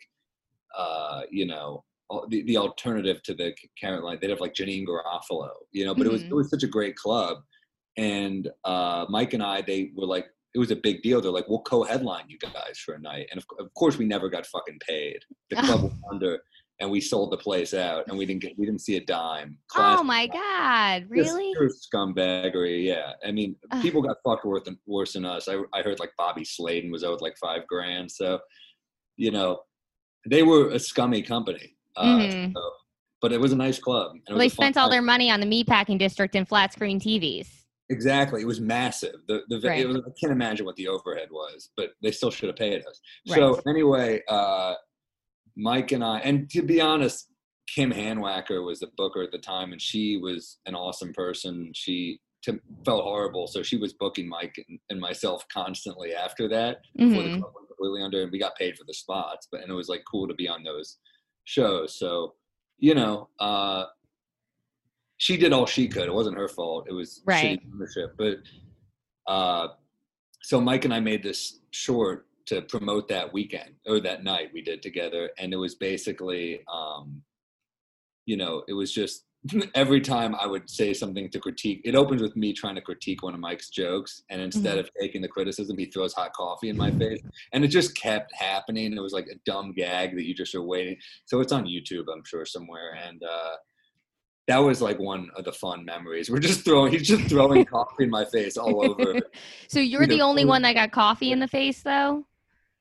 uh, 0.77 1.23
you 1.31 1.47
know 1.47 1.85
the, 2.29 2.43
the 2.43 2.59
alternative 2.59 3.23
to 3.23 3.33
the 3.35 3.55
Caroline. 3.81 4.19
They'd 4.21 4.29
have 4.29 4.41
like 4.41 4.53
Janeane 4.53 4.87
Garofalo, 4.87 5.49
you 5.73 5.87
know. 5.87 5.95
But 5.95 6.07
it 6.07 6.11
was 6.11 6.23
it 6.25 6.29
Mhm. 6.31 6.37
was 6.37 6.51
such 6.51 6.65
a 6.65 6.69
great 6.69 6.97
club, 6.97 7.39
and 7.97 8.51
uh, 8.65 9.07
Mike 9.09 9.33
and 9.33 9.43
I 9.43 9.63
they 9.63 9.93
were 9.95 10.05
like 10.07 10.27
it 10.55 10.59
was 10.59 10.71
a 10.71 10.77
big 10.77 11.03
deal. 11.03 11.21
They're 11.21 11.33
like, 11.33 11.49
we'll 11.49 11.63
co-headline 11.63 12.27
you 12.29 12.39
guys 12.39 12.79
for 12.85 12.95
a 12.95 13.01
night, 13.01 13.27
and 13.31 13.39
of, 13.39 13.45
of 13.59 13.75
course 13.75 13.99
we 13.99 14.05
never 14.07 14.29
got 14.29 14.47
fucking 14.47 14.79
paid. 14.87 15.19
The 15.51 15.57
club 15.57 15.83
went 15.83 15.95
under, 16.11 16.39
and 16.81 16.91
we 16.91 17.01
sold 17.01 17.33
the 17.33 17.37
place 17.37 17.75
out, 17.75 18.05
and 18.09 18.17
we 18.17 18.25
didn't 18.25 18.43
get 18.43 18.53
we 18.57 18.65
didn't 18.65 18.81
see 18.81 18.97
a 18.97 19.05
dime. 19.05 19.59
Oh 19.75 20.03
my 20.05 20.27
God, 20.29 21.07
really? 21.09 21.53
scumbaggery. 21.95 22.85
Yeah, 22.85 23.13
I 23.27 23.33
mean, 23.33 23.57
Ugh. 23.73 23.83
people 23.83 24.01
got 24.03 24.17
fucked 24.25 24.45
worse 24.45 24.63
than 24.65 24.79
worse 24.87 25.15
than 25.15 25.25
us. 25.25 25.49
I 25.49 25.59
I 25.73 25.83
heard 25.83 25.99
like 25.99 26.13
Bobby 26.17 26.45
Slayton 26.45 26.91
was 26.93 27.03
owed 27.05 27.21
like 27.21 27.37
five 27.41 27.67
grand. 27.67 28.11
So, 28.11 28.39
you 29.17 29.31
know, 29.33 29.61
they 30.29 30.43
were 30.45 30.71
a 30.71 30.79
scummy 30.79 31.23
company. 31.23 31.77
Uh, 31.97 32.19
Mhm. 32.19 32.53
so- 32.55 32.71
but 33.23 33.33
it 33.33 33.41
was 33.41 33.53
a 33.53 33.57
nice 33.57 33.79
club. 33.79 34.13
was 34.29 34.37
they 34.39 34.51
spent 34.51 34.77
all 34.77 34.91
their 34.91 35.01
money 35.01 35.31
on 35.31 35.41
the 35.41 35.47
meatpacking 35.47 35.99
district 35.99 36.37
and 36.37 36.47
flat 36.47 36.75
screen 36.75 37.01
TVs. 37.01 37.64
Exactly. 37.91 38.43
It 38.43 38.47
was 38.47 38.61
massive. 38.61 39.17
The 39.29 39.43
the 39.49 39.61
Right. 39.61 39.81
it 39.81 39.87
was, 39.89 39.99
I 39.99 40.11
can't 40.21 40.33
imagine 40.33 40.67
what 40.67 40.77
the 40.77 40.89
overhead 40.89 41.29
was, 41.31 41.71
but 41.77 41.95
they 42.03 42.11
still 42.11 42.31
should 42.31 42.49
have 42.49 42.57
paid 42.57 42.85
us. 42.87 43.01
Right. 43.29 43.37
So 43.37 43.61
anyway, 43.69 44.23
uh, 44.29 44.75
Mike 45.57 45.93
and 45.93 46.03
I, 46.05 46.19
and 46.21 46.51
to 46.51 46.63
be 46.63 46.81
honest, 46.81 47.29
Kim 47.73 47.93
Hanwacker 47.93 48.65
was 48.65 48.81
the 48.81 48.91
booker 48.97 49.23
at 49.23 49.33
the 49.33 49.39
time, 49.39 49.73
and 49.73 49.81
she 49.81 50.17
was 50.19 50.59
an 50.67 50.75
awesome 50.75 51.13
person. 51.13 51.73
She 51.75 52.21
to, 52.43 52.61
felt 52.85 53.05
horrible, 53.05 53.47
so 53.47 53.63
she 53.63 53.79
was 53.79 53.95
booking 53.95 54.29
Mike 54.29 54.55
and, 54.69 54.79
and 54.91 55.01
myself 55.01 55.47
constantly 55.51 56.15
after 56.15 56.47
that. 56.49 56.83
Before 56.95 57.23
the 57.23 57.31
Mhm. 57.31 57.41
club 57.41 57.53
went 57.55 57.69
completely 57.69 58.03
under, 58.03 58.23
and 58.23 58.31
we 58.31 58.39
got 58.39 58.55
paid 58.57 58.77
for 58.77 58.85
the 58.85 58.93
spots, 58.93 59.49
but 59.51 59.63
and 59.63 59.71
it 59.71 59.75
was 59.75 59.89
like 59.89 60.03
cool 60.11 60.29
to 60.29 60.35
be 60.35 60.47
on 60.49 60.63
those 60.63 60.99
shows. 61.45 61.99
So 61.99 62.35
you 62.79 62.95
know, 62.95 63.29
uh, 63.39 63.87
she 65.25 65.39
did 65.39 65.55
all 65.55 65.65
she 65.65 65.89
could. 65.89 66.07
It 66.07 66.13
wasn't 66.13 66.37
her 66.37 66.49
fault. 66.49 66.85
It 66.87 66.93
was 66.93 67.23
Right. 67.25 67.59
ownership, 67.73 68.15
but 68.19 68.37
uh, 69.27 69.69
so 70.43 70.61
Mike 70.61 70.85
and 70.85 70.93
I 70.93 71.01
made 71.01 71.23
this 71.23 71.61
short 71.71 72.27
to 72.45 72.61
promote 72.61 73.09
that 73.09 73.33
weekend 73.33 73.71
or 73.87 74.01
that 74.01 74.23
night 74.23 74.51
we 74.53 74.61
did 74.61 74.83
together, 74.83 75.31
and 75.39 75.55
it 75.55 75.57
was 75.57 75.77
basically, 75.77 76.61
um, 76.71 77.23
you 78.27 78.37
know, 78.37 78.65
it 78.69 78.75
was 78.75 78.93
just 78.93 79.25
every 79.75 80.03
time 80.03 80.35
I 80.35 80.47
would 80.47 80.69
say 80.69 80.93
something 80.93 81.31
to 81.31 81.39
critique. 81.39 81.81
It 81.87 81.95
opens 81.95 82.21
with 82.21 82.37
me 82.37 82.53
trying 82.53 82.75
to 82.75 82.83
critique 82.83 83.23
one 83.23 83.33
of 83.33 83.41
Mike's 83.41 83.71
jokes, 83.71 84.25
and 84.29 84.43
instead 84.43 84.77
of 84.77 84.91
taking 85.01 85.23
the 85.23 85.29
criticism, 85.29 85.79
he 85.79 85.87
throws 85.87 86.13
hot 86.13 86.35
coffee 86.35 86.69
in 86.69 86.77
my 86.77 86.91
face, 86.93 87.21
and 87.55 87.65
it 87.65 87.69
just 87.69 87.97
kept 87.97 88.31
happening. 88.35 88.93
It 88.93 89.01
was 89.01 89.15
like 89.15 89.29
a 89.29 89.41
dumb 89.47 89.73
gag 89.73 90.17
that 90.17 90.27
you 90.27 90.35
just 90.35 90.55
are 90.55 90.63
waiting. 90.63 90.99
So 91.25 91.41
it's 91.41 91.53
on 91.53 91.65
YouTube, 91.65 92.05
I'm 92.13 92.25
sure 92.27 92.45
somewhere, 92.45 92.93
and. 93.09 93.23
uh 93.23 93.57
that 94.47 94.59
was 94.59 94.83
like 94.83 94.99
one 94.99 95.31
of 95.37 95.45
the 95.45 95.53
fun 95.53 95.85
memories. 95.85 96.31
We're 96.31 96.39
just 96.39 96.65
throwing, 96.65 96.93
he's 96.93 97.09
just 97.09 97.25
throwing 97.29 97.65
coffee 97.77 98.05
in 98.05 98.11
my 98.11 98.25
face 98.27 98.57
all 98.57 98.85
over. 98.91 99.15
so 99.69 99.81
you're 99.81 100.03
Either 100.03 100.15
the 100.15 100.21
only 100.23 100.45
one 100.45 100.63
that 100.63 100.75
got 100.75 100.91
coffee 100.93 101.33
in 101.33 101.41
the 101.41 101.49
face, 101.49 101.83
though. 101.83 102.25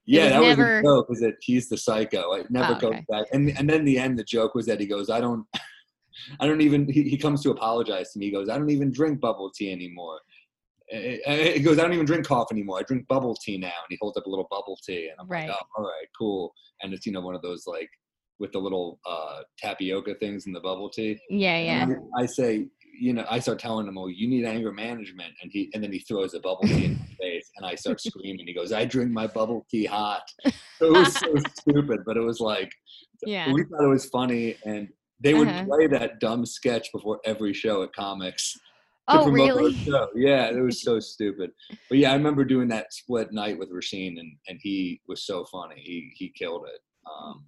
Yeah, 0.06 0.30
that 0.30 0.42
never- 0.42 0.64
was 0.64 0.80
a 0.80 0.84
joke. 0.84 1.08
Is 1.12 1.20
that 1.22 1.36
he's 1.40 1.70
the 1.70 1.78
psycho? 1.78 2.34
It 2.34 2.52
never 2.52 2.74
Oh, 2.74 2.80
goes 2.80 2.92
okay. 2.92 3.06
back. 3.10 3.26
And 3.32 3.58
and 3.58 3.70
then 3.70 3.86
the 3.86 3.98
end, 3.98 4.20
the 4.20 4.24
joke 4.26 4.54
was 4.56 4.66
that 4.66 4.80
he 4.82 4.86
goes, 4.86 5.10
I 5.10 5.22
don't, 5.22 5.46
I 6.42 6.46
don't 6.48 6.60
even. 6.62 6.86
He, 6.92 7.04
he 7.04 7.18
comes 7.18 7.42
to 7.44 7.52
apologize 7.52 8.12
to 8.12 8.20
me. 8.20 8.26
He 8.26 8.32
goes, 8.32 8.50
I 8.50 8.58
don't 8.58 8.70
even 8.70 8.92
drink 8.92 9.22
bubble 9.22 9.50
tea 9.50 9.72
anymore. 9.72 10.20
He 10.90 11.60
goes, 11.62 11.80
I 11.80 11.84
don't 11.84 11.94
even 11.94 12.06
drink 12.06 12.26
coffee 12.28 12.54
anymore. 12.56 12.80
I 12.80 12.84
drink 12.84 13.08
bubble 13.08 13.36
tea 13.36 13.58
now. 13.58 13.68
And 13.68 13.88
he 13.90 13.98
holds 14.02 14.18
up 14.18 14.26
a 14.26 14.30
little 14.30 14.48
bubble 14.52 14.78
tea, 14.86 15.08
and 15.08 15.16
I'm 15.20 15.28
Right. 15.28 15.48
like, 15.48 15.58
oh, 15.58 15.66
all 15.82 15.86
right, 15.86 16.08
cool. 16.20 16.54
And 16.82 16.94
it's 16.94 17.06
you 17.06 17.14
know 17.14 17.22
one 17.22 17.34
of 17.36 17.42
those 17.42 17.66
like 17.66 17.90
with 18.44 18.52
the 18.52 18.60
little 18.60 19.00
uh, 19.06 19.40
tapioca 19.58 20.16
things 20.16 20.48
in 20.48 20.52
the 20.52 20.60
bubble 20.60 20.90
tea. 20.90 21.18
Yeah, 21.30 21.58
yeah. 21.62 21.84
And 21.84 21.96
I, 22.20 22.26
say, 22.26 22.68
you 23.00 23.14
know, 23.14 23.26
I 23.30 23.40
start 23.40 23.58
telling 23.58 23.88
him, 23.88 23.98
"Oh, 23.98 24.08
you 24.08 24.28
need 24.28 24.44
anger 24.44 24.74
management," 24.74 25.34
and 25.42 25.50
he, 25.50 25.72
and 25.74 25.82
then 25.82 25.94
he 25.94 26.00
throws 26.00 26.34
a 26.34 26.42
bubble 26.42 26.68
tea 26.68 26.84
in 26.88 26.92
my 26.92 27.26
face, 27.26 27.50
and 27.56 27.66
I 27.66 27.76
start 27.76 28.02
screaming. 28.02 28.46
He 28.46 28.54
goes, 28.54 28.74
"I 28.74 28.84
drink 28.84 29.12
my 29.12 29.28
bubble 29.28 29.66
tea 29.72 29.86
hot." 29.86 30.24
So 30.82 30.94
it 30.94 30.98
was 31.00 31.14
so 31.22 31.34
stupid, 31.56 32.02
but 32.06 32.18
it 32.18 32.20
was 32.20 32.42
like, 32.42 32.70
Yeah. 33.26 33.54
we 33.54 33.64
thought 33.64 33.86
it 33.86 33.88
was 33.88 34.08
funny, 34.10 34.58
and 34.66 34.90
they 35.22 35.34
would 35.34 35.48
Uh-huh. 35.48 35.64
play 35.70 35.88
that 35.88 36.20
dumb 36.20 36.46
sketch 36.46 36.92
before 36.92 37.22
every 37.24 37.54
show 37.54 37.82
at 37.84 37.94
comics. 37.94 38.54
Oh, 39.08 39.30
really? 39.30 39.74
Yeah, 40.18 40.50
it 40.50 40.60
was 40.62 40.84
so 40.90 41.00
stupid. 41.00 41.52
But 41.90 41.98
yeah, 42.00 42.12
I 42.12 42.16
remember 42.16 42.44
doing 42.44 42.68
that 42.70 42.92
split 42.94 43.32
night 43.32 43.58
with 43.58 43.70
Recine, 43.72 44.18
and 44.18 44.32
and 44.50 44.60
he 44.62 45.00
was 45.08 45.26
so 45.26 45.46
funny. 45.46 45.80
He 45.82 46.12
he 46.16 46.28
killed 46.38 46.66
it. 46.74 46.82
Um, 47.10 47.46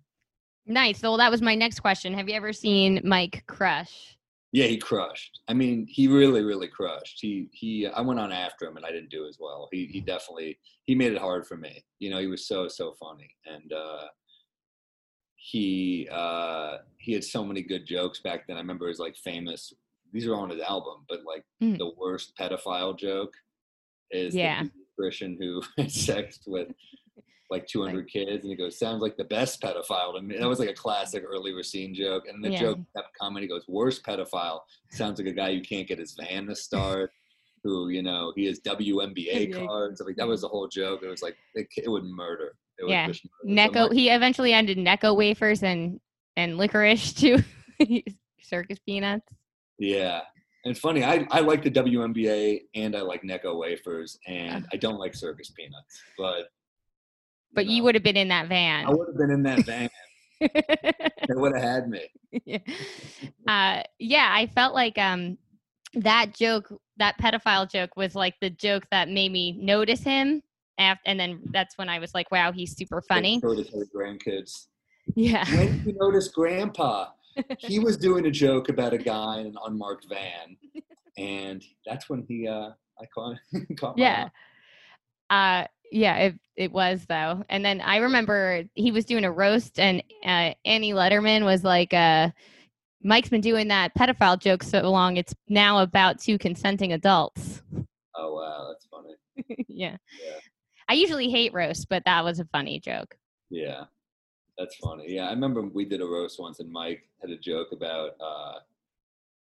Nice. 0.68 1.02
Well, 1.02 1.18
that 1.18 1.30
was 1.32 1.42
my 1.42 1.56
next 1.56 1.80
question. 1.80 2.14
Have 2.14 2.28
you 2.28 2.36
ever 2.36 2.52
seen 2.54 3.02
Mike 3.04 3.44
crush? 3.48 4.18
Yeah, 4.52 4.66
he 4.66 4.78
crushed. 4.78 5.42
I 5.48 5.54
mean, 5.54 5.86
he 5.90 6.08
really, 6.08 6.42
really 6.44 6.68
crushed. 6.68 7.20
He 7.22 7.50
he. 7.52 7.88
I 7.88 8.02
went 8.02 8.20
on 8.20 8.32
after 8.32 8.66
him, 8.66 8.78
and 8.78 8.86
I 8.86 8.92
didn't 8.92 9.10
do 9.10 9.28
as 9.28 9.38
well. 9.40 9.68
He 9.72 9.86
he 9.86 10.00
definitely 10.00 10.58
he 10.86 10.96
made 10.96 11.12
it 11.12 11.18
hard 11.20 11.46
for 11.46 11.58
me. 11.58 11.84
You 12.00 12.10
know, 12.10 12.20
he 12.20 12.28
was 12.28 12.48
so 12.48 12.68
so 12.68 12.94
funny, 13.00 13.30
and 13.46 13.74
uh, 13.74 14.06
he 15.36 16.08
uh, 16.12 16.78
he 16.98 17.14
had 17.14 17.24
so 17.24 17.44
many 17.44 17.62
good 17.62 17.86
jokes 17.86 18.20
back 18.22 18.48
then. 18.48 18.56
I 18.58 18.62
remember 18.62 18.88
his 18.88 19.00
like 19.00 19.18
famous. 19.18 19.74
These 20.14 20.26
are 20.28 20.36
on 20.36 20.50
his 20.50 20.62
album, 20.62 21.06
but 21.10 21.20
like 21.26 21.44
Mm. 21.62 21.78
the 21.78 21.92
worst 21.98 22.34
pedophile 22.40 22.98
joke 22.98 23.34
is 24.12 24.34
the 24.34 24.40
Yeah. 24.40 24.64
Christian 24.98 25.38
who 25.40 25.62
had 25.78 25.92
sex 25.92 26.40
with 26.48 26.70
like 27.52 27.68
200 27.68 28.10
kids 28.10 28.44
and 28.44 28.50
he 28.52 28.56
goes 28.56 28.78
sounds 28.80 29.02
like 29.02 29.16
the 29.18 29.24
best 29.24 29.62
pedophile 29.62 30.16
to 30.16 30.22
me 30.22 30.38
that 30.38 30.48
was 30.48 30.60
like 30.60 30.70
a 30.70 30.74
classic 30.74 31.24
early 31.28 31.54
Recine 31.54 31.94
joke 31.94 32.24
and 32.28 32.44
the 32.44 32.50
Yeah. 32.50 32.60
joke 32.60 32.80
kept 32.96 33.10
coming 33.20 33.44
he 33.44 33.48
goes 33.50 33.64
worst 33.68 34.04
pedophile 34.04 34.62
sounds 34.90 35.20
like 35.20 35.28
a 35.28 35.32
guy 35.34 35.54
who 35.54 35.62
can't 35.62 35.88
get 35.88 36.00
his 36.00 36.16
van 36.20 36.48
to 36.48 36.56
start 36.56 37.12
who 37.64 37.90
you 37.90 38.02
know 38.02 38.34
he 38.36 38.46
has 38.46 38.60
WNBA 38.62 39.52
NBA 39.52 39.54
cards 39.68 40.02
like 40.06 40.16
that 40.16 40.28
was 40.28 40.42
the 40.42 40.48
whole 40.48 40.68
joke 40.68 41.02
it 41.04 41.08
was 41.08 41.22
like 41.22 41.36
it, 41.54 41.68
it 41.78 41.90
would 41.90 42.04
murder 42.06 42.56
it 42.80 42.90
Yeah. 42.90 43.08
murder. 43.08 43.14
So 43.20 43.30
Necco. 43.48 43.94
He 43.94 44.10
eventually 44.10 44.52
ended 44.54 44.78
Necco 44.78 45.16
wafers 45.16 45.62
and 45.64 46.00
and 46.36 46.58
licorice 46.58 47.14
too. 47.14 47.38
Circus 48.42 48.80
peanuts. 48.80 49.28
Yeah. 49.80 50.22
And 50.66 50.72
it's 50.72 50.80
funny, 50.80 51.04
I, 51.04 51.28
I 51.32 51.42
like 51.42 51.62
the 51.64 51.70
WNBA 51.72 52.62
and 52.76 52.96
I 52.96 53.02
like 53.02 53.22
Necco 53.22 53.58
wafers 53.58 54.18
and 54.28 54.66
I 54.74 54.78
don't 54.78 54.98
like 55.00 55.14
circus 55.16 55.52
peanuts. 55.52 56.02
But 56.18 56.50
But 57.56 57.66
you 57.66 57.80
know, 57.80 57.86
would 57.86 57.96
have 57.96 58.04
been 58.04 58.18
in 58.18 58.28
that 58.28 58.48
van. 58.48 58.86
I 58.86 58.90
would 58.92 59.08
have 59.08 59.18
been 59.18 59.32
in 59.32 59.44
that 59.44 59.66
van. 59.66 59.90
they 60.42 61.34
would 61.36 61.56
have 61.56 61.64
had 61.64 61.90
me. 61.90 62.08
yeah. 62.46 62.58
Uh, 63.48 63.84
yeah, 64.00 64.30
I 64.32 64.48
felt 64.48 64.74
like 64.74 64.98
um 64.98 65.38
that 65.96 66.34
joke, 66.34 66.72
that 66.98 67.18
pedophile 67.20 67.70
joke 67.72 67.96
was 67.96 68.16
like 68.16 68.36
the 68.42 68.50
joke 68.50 68.84
that 68.92 69.10
made 69.10 69.32
me 69.32 69.54
notice 69.54 70.04
him. 70.04 70.44
After, 70.78 71.04
and 71.06 71.18
then 71.18 71.40
that's 71.52 71.78
when 71.78 71.88
I 71.88 72.00
was 72.00 72.14
like, 72.14 72.30
wow, 72.32 72.52
he's 72.52 72.76
super 72.76 73.02
funny. 73.02 73.42
It 73.42 73.90
grandkids. 73.96 74.68
Yeah. 75.16 75.46
When 75.56 75.82
you 75.86 75.96
notice 76.00 76.28
Grandpa? 76.30 77.08
He 77.58 77.80
was 77.80 77.98
doing 77.98 78.26
a 78.28 78.32
joke 78.32 78.70
about 78.70 78.94
a 78.94 78.98
guy 78.98 79.40
in 79.42 79.48
an 79.48 79.58
unmarked 79.66 80.08
van, 80.08 80.56
and 81.18 81.62
that's 81.86 82.10
when 82.10 82.24
he 82.30 82.48
uh 82.48 82.70
I 82.98 83.06
caught 83.14 83.36
caught 83.78 83.98
my 83.98 84.04
Yeah. 84.04 84.30
Uh 85.30 85.68
yeah, 85.92 86.18
it 86.18 86.40
it 86.56 86.72
was 86.72 87.06
though. 87.08 87.44
And 87.50 87.64
then 87.64 87.82
I 87.82 87.98
remember 87.98 88.64
he 88.74 88.92
was 88.92 89.06
doing 89.06 89.26
a 89.26 89.32
roast 89.32 89.80
and 89.80 90.02
uh, 90.26 90.54
Annie 90.64 90.94
Lederman 90.94 91.44
was 91.44 91.64
like 91.64 91.94
uh 91.94 92.30
Mike's 93.04 93.30
been 93.30 93.42
doing 93.42 93.68
that 93.68 93.94
pedophile 93.96 94.40
joke 94.40 94.64
so 94.64 94.90
long 94.90 95.18
it's 95.18 95.36
now 95.48 95.80
about 95.80 96.20
two 96.20 96.38
consenting 96.38 96.94
adults. 96.94 97.62
Oh 98.16 98.34
wow, 98.34 98.72
that's 98.72 98.88
funny. 98.88 99.66
yeah. 99.68 99.98
Yeah. 100.24 100.40
I 100.88 100.94
usually 100.94 101.30
hate 101.30 101.54
roast, 101.54 101.88
but 101.90 102.04
that 102.06 102.24
was 102.24 102.40
a 102.40 102.46
funny 102.46 102.80
joke. 102.80 103.18
Yeah, 103.50 103.86
that's 104.58 104.76
funny. 104.78 105.06
Yeah, 105.08 105.28
I 105.28 105.32
remember 105.32 105.62
we 105.62 105.86
did 105.86 106.02
a 106.02 106.06
roast 106.06 106.40
once, 106.40 106.60
and 106.60 106.72
Mike 106.72 107.04
had 107.22 107.32
a 107.32 107.38
joke 107.38 107.70
about 107.72 108.12
uh, 108.22 108.60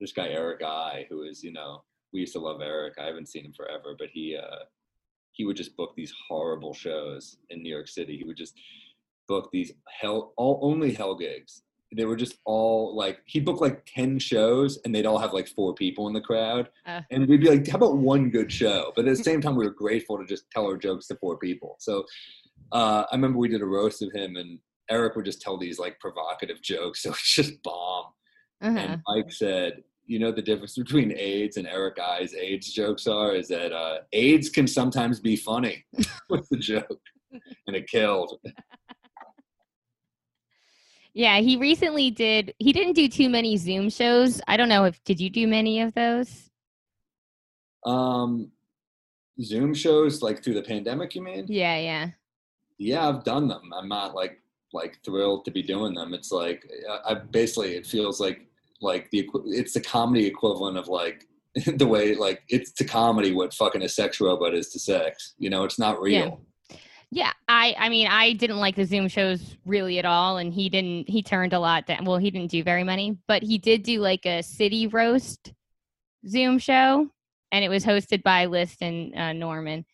this 0.00 0.12
guy 0.12 0.28
Eric 0.28 0.62
I, 0.62 1.06
who 1.08 1.22
is 1.22 1.42
you 1.42 1.52
know 1.52 1.82
we 2.12 2.20
used 2.20 2.32
to 2.34 2.38
love 2.40 2.60
Eric. 2.60 2.94
I 2.98 3.06
haven't 3.06 3.28
seen 3.28 3.44
him 3.44 3.52
forever, 3.52 3.94
but 3.98 4.08
he 4.12 4.36
uh, 4.36 4.64
he 5.32 5.44
would 5.44 5.56
just 5.56 5.76
book 5.76 5.92
these 5.96 6.12
horrible 6.28 6.74
shows 6.74 7.38
in 7.50 7.62
New 7.62 7.72
York 7.74 7.88
City. 7.88 8.16
He 8.16 8.24
would 8.24 8.36
just 8.36 8.54
book 9.28 9.48
these 9.52 9.72
hell 10.00 10.32
all 10.36 10.58
only 10.62 10.92
hell 10.92 11.14
gigs. 11.14 11.62
They 11.94 12.04
were 12.06 12.16
just 12.16 12.36
all 12.46 12.96
like 12.96 13.20
he 13.26 13.38
booked 13.40 13.60
like 13.60 13.84
ten 13.86 14.18
shows, 14.18 14.78
and 14.84 14.94
they'd 14.94 15.04
all 15.06 15.18
have 15.18 15.34
like 15.34 15.48
four 15.48 15.74
people 15.74 16.06
in 16.08 16.14
the 16.14 16.20
crowd, 16.22 16.70
Uh. 16.86 17.02
and 17.10 17.26
we'd 17.28 17.40
be 17.42 17.50
like, 17.50 17.66
"How 17.68 17.76
about 17.76 17.96
one 17.98 18.30
good 18.30 18.50
show?" 18.50 18.92
But 18.96 19.06
at 19.06 19.16
the 19.16 19.22
same 19.22 19.40
time, 19.42 19.56
we 19.56 19.64
were 19.66 19.74
grateful 19.74 20.16
to 20.18 20.24
just 20.24 20.50
tell 20.50 20.64
our 20.66 20.76
jokes 20.78 21.06
to 21.08 21.16
four 21.16 21.36
people. 21.38 21.76
So 21.80 22.04
uh, 22.72 23.04
I 23.10 23.14
remember 23.14 23.38
we 23.38 23.48
did 23.48 23.60
a 23.60 23.66
roast 23.66 24.00
of 24.02 24.10
him, 24.12 24.36
and 24.36 24.58
Eric 24.90 25.16
would 25.16 25.26
just 25.26 25.42
tell 25.42 25.58
these 25.58 25.78
like 25.78 26.00
provocative 26.00 26.62
jokes. 26.62 27.02
So 27.02 27.10
it's 27.10 27.34
just 27.34 27.62
bomb. 27.62 28.06
Uh-huh. 28.62 28.78
And 28.78 29.02
Mike 29.06 29.30
said, 29.32 29.82
"You 30.06 30.18
know 30.18 30.32
the 30.32 30.42
difference 30.42 30.76
between 30.76 31.12
AIDS 31.16 31.56
and 31.56 31.66
Eric 31.66 31.98
I's 31.98 32.34
AIDS 32.34 32.72
jokes 32.72 33.06
are 33.06 33.34
is 33.34 33.48
that 33.48 33.72
uh, 33.72 33.98
AIDS 34.12 34.48
can 34.50 34.66
sometimes 34.66 35.20
be 35.20 35.36
funny." 35.36 35.84
was 36.30 36.48
the 36.48 36.56
joke, 36.56 37.00
and 37.66 37.76
it 37.76 37.88
killed. 37.88 38.38
Yeah, 41.14 41.40
he 41.40 41.56
recently 41.56 42.10
did 42.10 42.54
he 42.58 42.72
didn't 42.72 42.94
do 42.94 43.08
too 43.08 43.28
many 43.28 43.56
Zoom 43.56 43.90
shows. 43.90 44.40
I 44.48 44.56
don't 44.56 44.68
know 44.68 44.84
if 44.84 45.02
did 45.04 45.20
you 45.20 45.28
do 45.28 45.46
many 45.46 45.80
of 45.80 45.92
those? 45.94 46.50
Um, 47.84 48.50
Zoom 49.40 49.74
shows 49.74 50.22
like 50.22 50.42
through 50.42 50.54
the 50.54 50.62
pandemic, 50.62 51.14
you 51.14 51.22
mean? 51.22 51.46
Yeah, 51.48 51.78
yeah. 51.78 52.08
yeah 52.78 53.08
i've 53.08 53.24
done 53.24 53.48
them 53.48 53.72
i'm 53.74 53.88
not 53.88 54.14
like 54.14 54.40
like 54.72 54.98
thrilled 55.04 55.44
to 55.44 55.50
be 55.50 55.62
doing 55.62 55.94
them 55.94 56.14
it's 56.14 56.32
like 56.32 56.68
I 57.04 57.14
basically 57.14 57.74
it 57.76 57.86
feels 57.86 58.20
like 58.20 58.46
like 58.82 59.10
the 59.10 59.28
it's 59.46 59.74
the 59.74 59.80
comedy 59.80 60.26
equivalent 60.26 60.76
of 60.76 60.88
like 60.88 61.26
the 61.76 61.86
way 61.86 62.14
like 62.14 62.42
it's 62.48 62.72
to 62.72 62.84
comedy 62.84 63.32
what 63.32 63.54
fucking 63.54 63.82
a 63.82 63.88
sex 63.88 64.20
robot 64.20 64.54
is 64.54 64.70
to 64.70 64.78
sex 64.78 65.34
you 65.38 65.50
know 65.50 65.64
it's 65.64 65.78
not 65.78 66.00
real 66.00 66.40
Yeah, 67.14 67.32
I 67.46 67.76
I 67.78 67.90
mean 67.90 68.08
I 68.08 68.32
didn't 68.32 68.56
like 68.56 68.74
the 68.74 68.86
Zoom 68.86 69.06
shows 69.06 69.58
really 69.66 69.98
at 69.98 70.06
all, 70.06 70.38
and 70.38 70.50
he 70.50 70.70
didn't. 70.70 71.10
He 71.10 71.22
turned 71.22 71.52
a 71.52 71.58
lot 71.58 71.86
down. 71.86 72.06
Well, 72.06 72.16
he 72.16 72.30
didn't 72.30 72.50
do 72.50 72.64
very 72.64 72.84
many, 72.84 73.18
but 73.28 73.42
he 73.42 73.58
did 73.58 73.82
do 73.82 74.00
like 74.00 74.24
a 74.24 74.42
city 74.42 74.86
roast 74.86 75.52
Zoom 76.26 76.58
show, 76.58 77.06
and 77.52 77.62
it 77.62 77.68
was 77.68 77.84
hosted 77.84 78.22
by 78.22 78.46
List 78.46 78.80
and 78.80 79.14
uh, 79.14 79.34
Normand, 79.34 79.84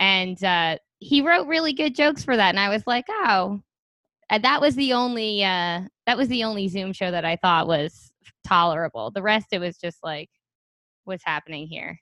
and 0.00 0.42
uh, 0.42 0.78
he 0.98 1.22
wrote 1.22 1.46
really 1.46 1.74
good 1.74 1.94
jokes 1.94 2.24
for 2.24 2.36
that, 2.36 2.48
and 2.48 2.58
I 2.58 2.70
was 2.70 2.84
like, 2.88 3.04
oh, 3.08 3.60
and 4.28 4.42
that 4.42 4.60
was 4.60 4.74
the 4.74 4.94
only 4.94 5.44
uh, 5.44 5.82
that 6.06 6.16
was 6.16 6.26
the 6.26 6.42
only 6.42 6.66
Zoom 6.66 6.92
show 6.92 7.12
that 7.12 7.24
I 7.24 7.36
thought 7.36 7.68
was 7.68 8.10
tolerable. 8.46 9.10
The 9.10 9.22
rest, 9.22 9.48
it 9.52 9.58
was 9.58 9.76
just 9.78 9.98
like, 10.02 10.30
what's 11.04 11.24
happening 11.24 11.66
here? 11.66 11.98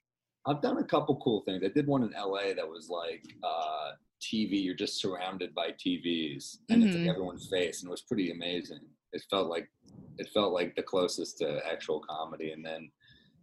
i've 0.46 0.60
done 0.60 0.78
a 0.78 0.84
couple 0.84 1.14
cool 1.22 1.42
things 1.46 1.62
i 1.64 1.68
did 1.68 1.86
one 1.86 2.02
in 2.02 2.10
la 2.18 2.40
that 2.56 2.66
was 2.68 2.88
like 2.88 3.22
uh 3.44 3.92
tv 4.20 4.60
you're 4.64 4.74
just 4.74 5.00
surrounded 5.00 5.54
by 5.54 5.68
tvs 5.70 6.56
and 6.68 6.82
it's 6.82 6.96
Mhm. 6.96 7.00
like 7.02 7.08
everyone's 7.08 7.46
face 7.48 7.80
and 7.82 7.88
it 7.88 7.92
was 7.92 8.02
pretty 8.02 8.32
amazing 8.32 8.80
it 9.12 9.22
felt 9.30 9.48
like 9.48 9.70
it 10.18 10.28
felt 10.34 10.52
like 10.52 10.74
the 10.74 10.82
closest 10.82 11.38
to 11.38 11.60
actual 11.64 12.00
comedy 12.00 12.50
and 12.50 12.66
then 12.66 12.90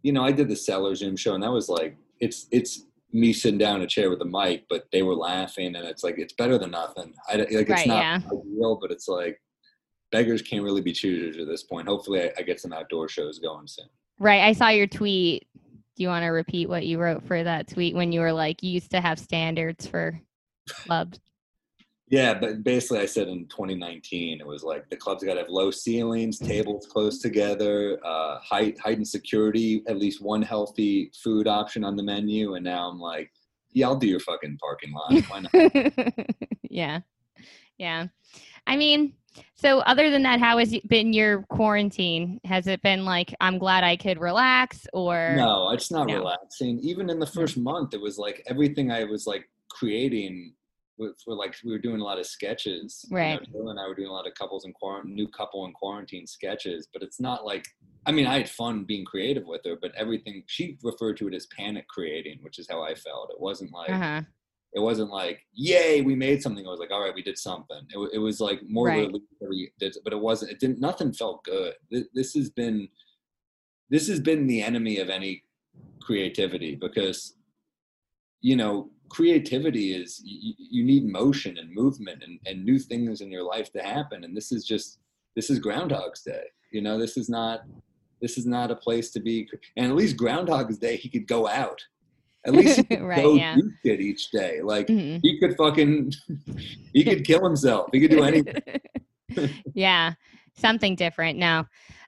you 0.03 0.11
know 0.11 0.25
i 0.25 0.31
did 0.33 0.49
the 0.49 0.55
cellar 0.57 0.93
zoom 0.93 1.15
show 1.15 1.35
and 1.35 1.43
that 1.43 1.51
was 1.53 1.69
like 1.69 1.95
it's 2.19 2.47
it's 2.51 2.83
me 3.13 3.31
sitting 3.31 3.57
down 3.57 3.77
in 3.77 3.83
a 3.83 3.87
chair 3.87 4.09
with 4.09 4.21
a 4.21 4.25
mic 4.25 4.65
but 4.69 4.85
they 4.91 5.01
were 5.01 5.15
laughing 5.15 5.75
and 5.77 5.85
it's 5.87 6.03
like 6.03 6.15
it's 6.17 6.33
better 6.33 6.57
than 6.57 6.71
nothing 6.71 7.13
i 7.29 7.37
like 7.37 7.49
it's 7.51 7.69
Right, 7.69 7.87
not 7.87 8.01
yeah. 8.03 8.19
ideal 8.25 8.77
but 8.81 8.91
it's 8.91 9.07
like 9.07 9.41
beggars 10.11 10.41
can't 10.41 10.63
really 10.63 10.81
be 10.81 10.91
choosers 10.91 11.37
at 11.37 11.47
this 11.47 11.63
point 11.63 11.87
hopefully 11.87 12.23
I, 12.23 12.31
I 12.37 12.41
get 12.41 12.59
some 12.59 12.73
outdoor 12.73 13.07
shows 13.09 13.39
going 13.39 13.67
soon 13.67 13.89
Right. 14.19 14.41
I 14.41 14.51
saw 14.53 14.67
your 14.67 14.87
tweet. 14.87 15.47
Do 15.95 16.03
you 16.03 16.09
want 16.09 16.23
to 16.23 16.29
repeat 16.29 16.69
what 16.69 16.85
you 16.85 16.99
wrote 16.99 17.25
for 17.25 17.41
that 17.41 17.67
tweet 17.67 17.95
when 17.95 18.11
you 18.11 18.19
were 18.19 18.33
like, 18.33 18.61
you 18.61 18.71
used 18.71 18.91
to 18.91 19.01
have 19.01 19.17
standards 19.17 19.87
for 19.87 20.19
clubs? 20.67 21.19
Yeah, 22.11 22.33
but 22.33 22.63
basically, 22.63 23.01
I 23.01 23.05
said 23.05 23.27
in 23.27 23.45
2019, 23.49 24.41
it 24.41 24.47
was 24.47 24.63
like 24.63 24.89
the 24.89 24.97
clubs 24.97 25.23
got 25.23 25.33
to 25.35 25.41
have 25.41 25.49
low 25.49 25.69
ceilings, 25.69 26.39
tables 26.39 26.87
close 26.91 27.19
together, 27.19 27.99
uh, 28.03 28.39
height, 28.39 28.79
height 28.79 28.97
and 28.97 29.07
security, 29.07 29.83
at 29.87 29.99
least 29.99 30.19
one 30.19 30.41
healthy 30.41 31.11
food 31.23 31.45
option 31.47 31.83
on 31.83 31.95
the 31.95 32.01
menu. 32.01 32.55
And 32.55 32.65
now 32.65 32.89
I'm 32.89 32.99
like, 32.99 33.31
yeah, 33.73 33.85
I'll 33.85 33.95
do 33.95 34.07
your 34.07 34.21
fucking 34.21 34.57
parking 34.57 34.91
lot. 34.91 35.23
Why 35.27 35.41
not? 35.41 36.25
yeah. 36.71 37.01
Yeah. 37.77 38.07
I 38.69 38.75
mean, 38.77 39.13
so 39.55 39.79
other 39.79 40.09
than 40.11 40.23
that, 40.23 40.39
how 40.39 40.59
has 40.59 40.71
it 40.73 40.87
been 40.87 41.11
your 41.11 41.41
quarantine? 41.49 42.39
Has 42.45 42.67
it 42.67 42.81
been 42.81 43.03
like, 43.03 43.33
I'm 43.41 43.57
glad 43.57 43.83
I 43.83 43.95
could 43.97 44.19
relax 44.19 44.85
or? 44.93 45.33
no, 45.35 45.71
it's 45.71 45.91
not 45.91 46.07
No. 46.07 46.17
relaxing. 46.17 46.79
Even 46.81 47.09
in 47.09 47.19
the 47.19 47.25
first 47.25 47.57
month, 47.57 47.93
it 47.93 48.01
was 48.01 48.17
like 48.17 48.43
everything 48.47 48.91
I 48.91 49.03
was 49.05 49.25
like 49.27 49.49
creating. 49.69 50.53
With, 50.99 51.15
for 51.23 51.33
like 51.33 51.55
we 51.63 51.71
were 51.71 51.79
doing 51.79 52.01
a 52.01 52.03
lot 52.03 52.19
of 52.19 52.25
sketches. 52.25 53.05
you 53.09 53.15
know, 53.15 53.23
Right. 53.23 53.47
And 53.53 53.79
I 53.79 53.87
were 53.87 53.95
doing 53.95 54.09
a 54.09 54.11
lot 54.11 54.27
of 54.27 54.33
couples 54.33 54.65
in 54.65 54.73
quarantine, 54.73 55.15
new 55.15 55.29
couple 55.29 55.65
in 55.65 55.71
quarantine 55.71 56.27
sketches. 56.27 56.89
But 56.91 57.03
it's 57.03 57.21
not 57.21 57.45
like 57.45 57.65
I 58.05 58.11
mean, 58.11 58.27
I 58.27 58.37
had 58.39 58.49
fun 58.49 58.83
being 58.83 59.05
creative 59.05 59.45
with 59.45 59.61
her, 59.65 59.77
but 59.81 59.93
everything 59.95 60.43
she 60.47 60.77
referred 60.83 61.15
to 61.17 61.27
it 61.29 61.33
as 61.33 61.47
panic 61.57 61.87
creating, 61.87 62.39
which 62.41 62.59
is 62.59 62.67
how 62.69 62.81
I 62.83 62.95
felt. 62.95 63.29
It 63.31 63.39
wasn't 63.39 63.71
like 63.71 63.91
Uh-huh. 63.91 64.21
It 64.73 64.79
wasn't 64.79 65.09
like 65.09 65.39
yay 65.53 66.01
we 66.01 66.15
made 66.15 66.41
something. 66.41 66.65
I 66.65 66.69
was 66.69 66.79
like 66.79 66.91
all 66.91 67.03
right 67.03 67.15
we 67.15 67.23
did 67.23 67.37
something. 67.37 67.81
It, 67.89 68.09
it 68.13 68.19
was 68.19 68.39
like 68.39 68.61
more 68.67 68.87
Right. 68.87 69.11
we 69.49 69.71
did, 69.79 69.95
but 70.03 70.13
it 70.13 70.19
wasn't. 70.19 70.51
It 70.51 70.59
didn't. 70.59 70.79
Nothing 70.79 71.11
felt 71.13 71.43
good. 71.43 71.73
This, 71.89 72.05
this 72.13 72.33
has 72.33 72.49
been 72.49 72.87
this 73.89 74.07
has 74.07 74.19
been 74.19 74.47
the 74.47 74.61
enemy 74.61 74.99
of 74.99 75.09
any 75.09 75.43
creativity 76.01 76.75
because 76.75 77.35
you 78.41 78.55
know 78.55 78.89
creativity 79.09 79.93
is 79.93 80.21
you, 80.23 80.53
you 80.57 80.83
need 80.83 81.05
motion 81.05 81.57
and 81.57 81.73
movement 81.73 82.23
and, 82.23 82.39
and 82.45 82.63
new 82.63 82.79
things 82.79 83.21
in 83.21 83.31
your 83.31 83.43
life 83.43 83.71
to 83.71 83.81
happen 83.81 84.23
and 84.23 84.35
this 84.35 84.51
is 84.51 84.65
just 84.65 84.99
this 85.35 85.49
is 85.49 85.59
groundhog's 85.59 86.21
day 86.21 86.43
you 86.71 86.81
know 86.81 86.97
this 86.97 87.17
is 87.17 87.29
not 87.29 87.63
this 88.21 88.37
is 88.37 88.45
not 88.45 88.71
a 88.71 88.75
place 88.75 89.11
to 89.11 89.19
be 89.19 89.47
and 89.77 89.87
at 89.87 89.95
least 89.95 90.15
groundhog's 90.17 90.77
day 90.77 90.95
he 90.95 91.09
could 91.09 91.27
go 91.27 91.47
out 91.47 91.81
at 92.49 92.55
least 92.55 92.77
he 92.77 92.83
could 92.89 93.01
Right, 93.01 93.23
go 93.23 93.35
yeah. 93.35 93.55
do 93.55 93.71
shit 93.85 94.01
each 94.01 94.31
day 94.31 94.61
like 94.61 94.87
Mhm. 94.87 95.19
he 95.21 95.39
could 95.39 95.55
fucking 95.55 96.11
he 96.93 97.03
could 97.03 97.23
kill 97.25 97.43
himself 97.43 97.89
he 97.93 97.99
could 98.01 98.11
do 98.11 98.23
anything 98.23 98.53
yeah 99.73 100.13
something 100.57 100.95
different 100.95 101.37
no 101.37 101.65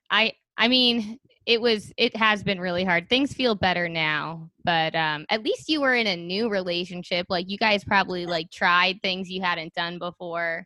i 0.10 0.34
i 0.58 0.68
mean 0.68 1.20
it 1.46 1.62
was 1.62 1.92
it 1.98 2.16
has 2.16 2.44
been 2.44 2.60
really 2.60 2.84
hard 2.84 3.08
things 3.10 3.34
feel 3.34 3.56
better 3.56 3.88
now 3.88 4.50
but 4.64 4.96
um 4.96 5.26
at 5.30 5.44
least 5.44 5.70
you 5.70 5.80
were 5.82 5.94
in 5.96 6.08
a 6.08 6.16
new 6.16 6.50
relationship 6.50 7.26
like 7.30 7.50
you 7.50 7.58
guys 7.58 7.84
probably 7.84 8.26
like 8.26 8.50
tried 8.52 9.00
things 9.02 9.30
you 9.30 9.42
hadn't 9.42 9.74
done 9.74 9.98
before 10.00 10.66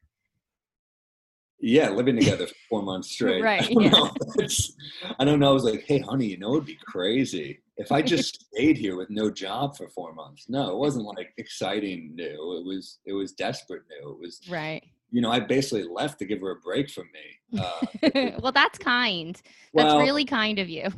Yeah, 1.60 1.90
living 1.90 2.18
together 2.18 2.48
for 2.48 2.56
four 2.70 2.82
months 2.84 3.12
straight. 3.12 3.42
Right, 3.44 3.64
I 3.64 3.74
don't, 3.74 3.84
yeah. 3.84 3.90
know. 3.92 4.10
I 5.20 5.26
don't 5.26 5.40
know. 5.40 5.50
I 5.50 5.54
was 5.54 5.64
like, 5.64 5.84
hey, 5.88 6.00
honey, 6.00 6.28
you 6.28 6.38
know, 6.38 6.54
it'd 6.54 6.66
be 6.66 6.78
crazy 6.86 7.60
if 7.78 7.92
I 7.92 8.02
just 8.02 8.46
stayed 8.54 8.78
here 8.78 8.96
with 8.96 9.10
no 9.10 9.30
job 9.30 9.78
for 9.78 9.90
four 9.90 10.14
months. 10.14 10.46
No, 10.50 10.72
it 10.72 10.78
wasn't 10.78 11.06
like 11.06 11.34
exciting 11.38 12.16
new. 12.16 12.58
It 12.58 12.66
was, 12.66 13.00
it 13.06 13.14
was 13.14 13.34
desperate 13.34 13.84
new. 13.90 14.12
It 14.12 14.20
was, 14.20 14.42
right 14.50 14.84
you 15.12 15.22
know, 15.22 15.32
I 15.32 15.40
basically 15.40 15.84
left 15.84 16.20
to 16.20 16.26
give 16.26 16.42
her 16.42 16.52
a 16.52 16.56
break 16.56 16.90
from 16.90 17.08
me. 17.14 17.62
Uh, 17.62 18.32
well 18.42 18.52
that's 18.52 18.78
kind 18.78 19.40
that's 19.74 19.94
well, 19.94 20.00
really 20.00 20.26
kind 20.26 20.60
of 20.60 20.68
you 20.68 20.90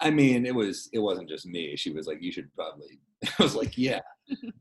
I 0.00 0.10
mean, 0.10 0.46
it 0.46 0.54
was 0.54 0.88
it 0.92 0.98
wasn't 0.98 1.28
just 1.28 1.46
me. 1.46 1.76
She 1.76 1.90
was 1.90 2.06
like, 2.06 2.22
"You 2.22 2.32
should 2.32 2.54
probably." 2.54 3.00
I 3.38 3.42
was 3.42 3.54
like, 3.54 3.78
"Yeah," 3.78 4.00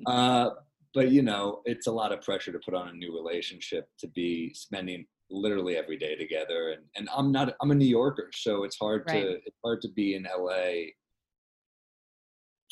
uh, 0.06 0.52
but 0.94 1.10
you 1.12 1.22
know, 1.22 1.62
it's 1.66 1.88
a 1.88 1.92
lot 1.92 2.12
of 2.12 2.22
pressure 2.22 2.52
to 2.52 2.60
put 2.60 2.74
on 2.74 2.90
a 2.90 2.94
new 2.94 3.14
relationship 3.14 3.90
to 4.00 4.08
be 4.08 4.54
spending 4.54 5.06
literally 5.30 5.76
every 5.76 5.98
day 5.98 6.16
together, 6.16 6.72
and 6.72 6.84
and 6.96 7.10
I'm 7.16 7.32
not 7.32 7.54
I'm 7.62 7.72
a 7.72 7.76
New 7.76 7.88
Yorker, 7.88 8.30
so 8.34 8.64
it's 8.64 8.78
hard 8.78 9.04
Right. 9.08 9.24
to 9.24 9.30
it's 9.46 9.58
hard 9.64 9.82
to 9.82 9.90
be 9.90 10.16
in 10.16 10.24
LA 10.24 10.92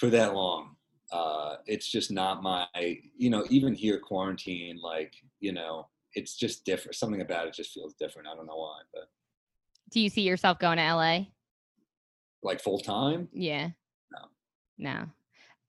for 0.03 0.09
that 0.09 0.33
long. 0.35 0.75
Uh, 1.11 1.55
it's 1.65 1.89
just 1.89 2.11
not 2.11 2.43
my 2.43 2.65
you 3.15 3.29
know 3.29 3.45
even 3.49 3.73
here 3.73 3.99
quarantine 3.99 4.79
like 4.83 5.13
you 5.39 5.53
know 5.53 5.87
it's 6.13 6.35
just 6.35 6.65
different. 6.65 6.95
Something 6.95 7.21
about 7.21 7.47
it 7.47 7.53
just 7.53 7.71
feels 7.71 7.93
different. 7.93 8.27
I 8.27 8.35
don't 8.35 8.45
know 8.45 8.57
why, 8.57 8.81
but 8.93 9.03
Do 9.91 10.01
you 10.01 10.09
see 10.09 10.21
yourself 10.23 10.59
going 10.59 10.77
to 10.77 10.83
LA? 10.93 11.19
like 12.45 12.59
full 12.59 12.79
time. 12.79 13.29
Yeah. 13.31 13.69
No. 14.11 14.19
No. 14.77 15.05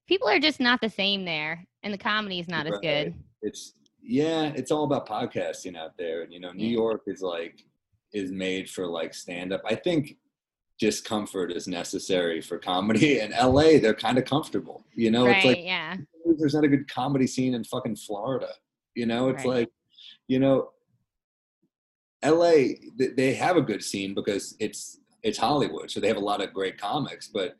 People 0.09 0.29
are 0.29 0.41
just 0.41 0.59
not 0.59 0.81
the 0.81 0.91
same 0.91 1.25
there, 1.25 1.65
and 1.85 1.95
the 1.95 1.99
comedy 1.99 2.41
is 2.41 2.49
not 2.49 2.67
as 2.67 2.79
good. 2.83 3.15
it's 3.43 3.75
yeah 4.07 4.53
it's 4.55 4.71
all 4.71 4.85
about 4.85 5.09
podcasting 5.09 5.79
out 5.79 5.97
there 5.97 6.23
and 6.23 6.31
you 6.33 6.39
know 6.39 6.53
new 6.53 6.69
york 6.69 7.01
is 7.07 7.23
like 7.23 7.65
is 8.13 8.31
made 8.31 8.69
for 8.69 8.87
like 8.87 9.15
stand 9.15 9.51
up 9.51 9.63
i 9.65 9.75
think 9.75 10.19
discomfort 10.79 11.53
is 11.53 11.69
necessary 11.69 12.41
for 12.41 12.59
comedy 12.59 13.21
and 13.23 13.33
la 13.33 13.63
they're 13.63 13.95
kind 13.95 14.19
of 14.19 14.25
comfortable 14.25 14.85
you 14.95 15.11
know 15.11 15.27
right? 15.27 15.37
it's 15.37 15.47
like 15.47 15.63
yeah. 15.65 15.97
there's 16.39 16.55
not 16.55 16.65
a 16.65 16.69
good 16.69 16.89
comedy 16.91 17.27
scene 17.27 17.55
in 17.55 17.63
fucking 17.65 17.97
florida 17.97 18.49
you 18.95 19.07
know 19.07 19.29
it's 19.29 19.45
Right. 19.45 19.55
like 19.61 19.71
you 20.29 20.39
know 20.39 20.71
LA 22.25 22.75
they 22.97 23.35
have 23.35 23.57
a 23.57 23.61
good 23.63 23.85
scene 23.85 24.15
because 24.15 24.57
it's 24.59 24.99
it's 25.23 25.39
hollywood 25.39 25.91
so 25.91 26.01
they 26.01 26.09
have 26.09 26.17
a 26.17 26.21
lot 26.21 26.41
of 26.41 26.55
great 26.55 26.79
comics 26.79 27.29
but 27.29 27.57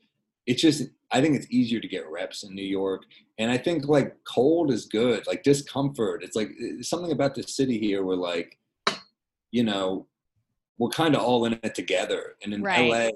it's 0.47 0.63
just 0.63 0.85
i 1.11 1.21
think 1.21 1.37
it's 1.37 1.47
easier 1.51 1.81
to 1.81 1.89
get 1.89 2.09
reps 2.11 2.45
in 2.45 2.55
new 2.55 2.63
york 2.65 3.03
and 3.39 3.51
i 3.51 3.59
think 3.59 3.87
like 3.87 4.17
cold 4.25 4.73
is 4.73 4.87
good 4.87 5.27
like 5.27 5.43
discomfort 5.43 6.23
it's 6.25 6.35
like 6.35 6.51
it's 6.59 6.89
something 6.89 7.13
about 7.13 7.35
the 7.35 7.43
city 7.43 7.79
here 7.79 8.05
where 8.05 8.17
like 8.17 8.59
you 9.51 9.63
know 9.63 10.07
we're 10.79 10.89
kind 10.91 11.15
of 11.15 11.23
all 11.23 11.45
in 11.45 11.59
it 11.63 11.75
together 11.75 12.35
and 12.43 12.53
in 12.55 12.63
Right. 12.63 12.91
la 12.91 13.11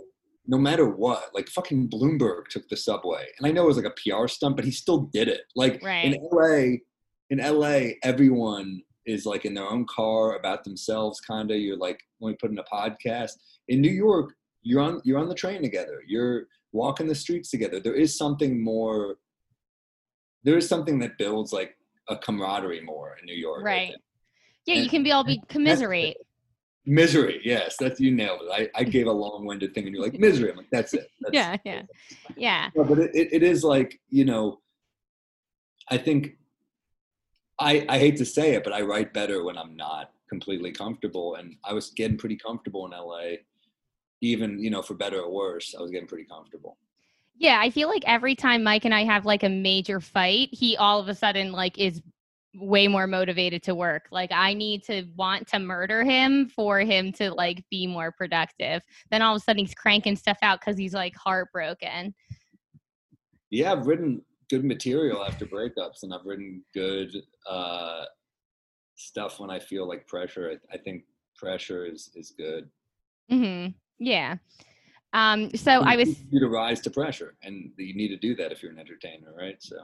no 0.47 0.57
matter 0.59 0.89
what 0.89 1.35
like 1.35 1.49
fucking 1.49 1.89
bloomberg 1.89 2.47
took 2.49 2.69
the 2.69 2.77
subway 2.77 3.27
and 3.39 3.47
i 3.47 3.51
know 3.51 3.65
it 3.65 3.67
was 3.67 3.77
like 3.77 3.87
a 3.87 3.91
pr 3.91 4.27
stunt 4.29 4.57
but 4.57 4.65
he 4.65 4.71
still 4.71 5.03
did 5.13 5.29
it 5.29 5.43
like 5.57 5.83
Right. 5.83 6.05
in 6.07 6.17
la 6.33 6.77
in 7.31 7.39
la 7.59 7.91
everyone 8.03 8.83
is 9.07 9.25
like 9.27 9.45
in 9.45 9.55
their 9.55 9.67
own 9.67 9.87
car 9.87 10.37
about 10.37 10.65
themselves 10.65 11.21
kind 11.21 11.51
of 11.51 11.59
you're 11.59 11.77
like 11.77 12.01
when 12.19 12.33
we 12.33 12.37
put 12.37 12.51
in 12.51 12.59
a 12.59 12.65
podcast 12.65 13.33
in 13.69 13.81
new 13.81 13.91
york 13.91 14.35
you're 14.63 14.81
on 14.83 15.01
you're 15.05 15.19
on 15.19 15.29
the 15.29 15.35
train 15.35 15.63
together 15.63 16.03
you're 16.07 16.45
walking 16.73 17.07
the 17.07 17.15
streets 17.15 17.51
together 17.51 17.81
there 17.81 17.95
is 17.95 18.17
something 18.17 18.63
more 18.63 19.17
there 20.45 20.57
is 20.57 20.69
something 20.69 20.99
that 20.99 21.19
builds 21.19 21.53
like 21.53 21.75
a 22.09 22.17
camaraderie 22.17 22.81
more 22.83 23.17
in 23.21 23.27
new 23.27 23.35
york 23.35 23.65
Right. 23.65 23.95
Yeah, 24.67 24.75
you 24.75 24.91
can 24.91 25.03
be 25.03 25.13
all 25.13 25.25
be 25.25 25.41
commiserate. 25.49 26.19
Misery. 26.89 27.41
Yes 27.45 27.77
that's 27.79 28.01
you 28.01 28.11
nailed 28.11 28.41
it. 28.43 28.71
I, 28.75 28.81
I 28.81 28.85
gave 28.85 29.07
a 29.07 29.13
long-winded 29.13 29.75
thing 29.75 29.87
and 29.87 29.95
you're 29.95 30.05
like 30.05 30.19
misery. 30.19 30.51
I'm 30.51 30.57
like 30.57 30.71
that's 30.71 30.95
it. 30.95 31.11
That's, 31.21 31.35
Yeah, 31.35 31.57
yeah. 31.65 31.83
Yeah. 32.37 32.71
No, 32.75 32.85
but 32.85 32.99
it, 32.99 33.11
it, 33.15 33.29
it 33.33 33.43
is 33.43 33.65
like 33.65 34.01
you 34.09 34.25
know 34.25 34.61
i 35.91 35.97
think 35.97 36.37
i 37.59 37.85
i 37.89 37.99
hate 37.99 38.17
to 38.17 38.25
say 38.25 38.55
it 38.55 38.65
but 38.65 38.73
i 38.73 38.81
write 38.83 39.13
better 39.15 39.45
when 39.45 39.57
i'm 39.57 39.77
not 39.77 40.13
completely 40.29 40.73
comfortable. 40.73 41.37
And 41.37 41.57
i 41.65 41.73
was 41.73 41.91
getting 41.91 42.19
pretty 42.19 42.37
comfortable 42.37 42.85
in 42.87 42.93
la 42.93 43.21
even 44.21 44.59
you 44.59 44.71
know 44.71 44.83
for 44.83 44.95
better 44.95 45.21
or 45.21 45.31
worse 45.33 45.75
i 45.79 45.81
was 45.81 45.91
getting 45.91 46.09
pretty 46.09 46.25
comfortable. 46.25 46.77
Yeah, 47.39 47.61
I 47.63 47.71
feel 47.71 47.89
like 47.89 48.03
every 48.05 48.35
time 48.35 48.65
Mike 48.65 48.85
and 48.85 48.93
I 48.93 49.05
have 49.05 49.25
like 49.25 49.45
a 49.45 49.49
major 49.49 50.01
fight, 50.01 50.49
he 50.51 50.77
all 50.77 50.99
of 50.99 51.09
a 51.09 51.15
sudden 51.15 51.53
like 51.53 51.79
is 51.79 52.03
way 52.55 52.89
more 52.89 53.07
motivated 53.07 53.63
to 53.65 53.75
work. 53.75 54.09
Like 54.11 54.33
I 54.33 54.55
need 54.55 54.83
to 54.85 55.05
want 55.17 55.47
to 55.49 55.59
murder 55.59 56.03
him 56.05 56.49
for 56.49 56.81
him 56.81 57.13
to 57.13 57.31
like 57.33 57.63
be 57.71 57.87
more 57.87 58.11
productive. 58.11 58.83
Then 59.11 59.23
all 59.23 59.35
of 59.37 59.41
a 59.41 59.45
sudden 59.45 59.61
he's 59.61 59.75
cranking 59.75 60.17
stuff 60.17 60.39
out 60.43 60.61
because 60.61 60.79
he's 60.79 60.95
like 60.95 61.15
heartbroken. 61.17 62.15
yeah 63.51 63.73
i've 63.73 63.87
written 63.87 64.23
good 64.51 64.65
material 64.65 65.25
after 65.25 65.47
breakups 65.47 66.03
and 66.03 66.13
i've 66.13 66.25
written 66.27 66.63
good 66.75 67.11
uh 67.49 68.05
stuff 68.97 69.41
when 69.41 69.51
i 69.51 69.59
feel 69.59 69.87
like 69.89 70.07
pressure 70.07 70.53
i, 70.53 70.75
I 70.75 70.79
think 70.79 71.05
pressure 71.37 71.87
is 71.87 72.11
is 72.15 72.33
good 72.37 72.69
hmm 73.31 73.67
Yeah. 73.99 74.37
Um. 75.13 75.51
So 75.55 75.83
I 75.83 75.97
was. 75.97 76.09
you 76.31 76.41
to 76.41 76.49
rise 76.49 76.81
to 76.83 76.91
pressure 76.91 77.37
and 77.43 77.73
you 77.79 77.95
need 77.95 78.09
to 78.09 78.17
do 78.17 78.35
that 78.37 78.53
if 78.53 78.63
you're 78.63 78.73
an 78.73 78.79
entertainer 78.79 79.33
right 79.37 79.57
so 79.63 79.77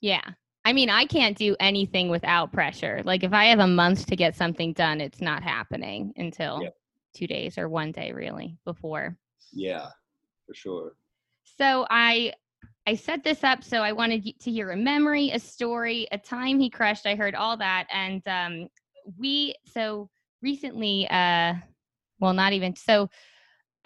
Yeah. 0.00 0.22
I 0.64 0.72
mean, 0.72 0.88
I 0.88 1.04
can't 1.04 1.36
do 1.36 1.56
anything 1.60 2.08
without 2.08 2.52
pressure. 2.52 3.02
Like 3.04 3.22
if 3.22 3.32
I 3.32 3.46
have 3.46 3.58
a 3.58 3.66
month 3.66 4.06
to 4.06 4.16
get 4.16 4.34
something 4.34 4.72
done, 4.72 5.00
it's 5.00 5.20
not 5.20 5.42
happening 5.42 6.12
until 6.16 6.62
two 7.14 7.26
days 7.26 7.58
or 7.58 7.68
one 7.68 7.92
day 7.92 8.12
really 8.12 8.56
before. 8.64 9.16
yeah 9.52 9.88
for 10.46 10.54
sure 10.54 10.96
So 11.44 11.86
I 11.90 12.32
I 12.86 12.94
set 12.96 13.24
this 13.24 13.44
up 13.44 13.62
so 13.62 13.78
I 13.78 13.92
wanted 13.92 14.24
to 14.40 14.50
hear 14.50 14.70
a 14.70 14.76
memory, 14.76 15.30
a 15.30 15.38
story, 15.38 16.06
a 16.12 16.18
time 16.18 16.58
he 16.58 16.68
crushed. 16.70 17.06
I 17.06 17.14
heard 17.14 17.34
all 17.34 17.56
that, 17.58 17.86
and 17.92 18.26
um, 18.26 18.68
we 19.18 19.54
so 19.66 20.08
recently, 20.42 21.08
uh, 21.08 21.54
well, 22.20 22.32
not 22.32 22.52
even 22.52 22.74
so. 22.76 23.08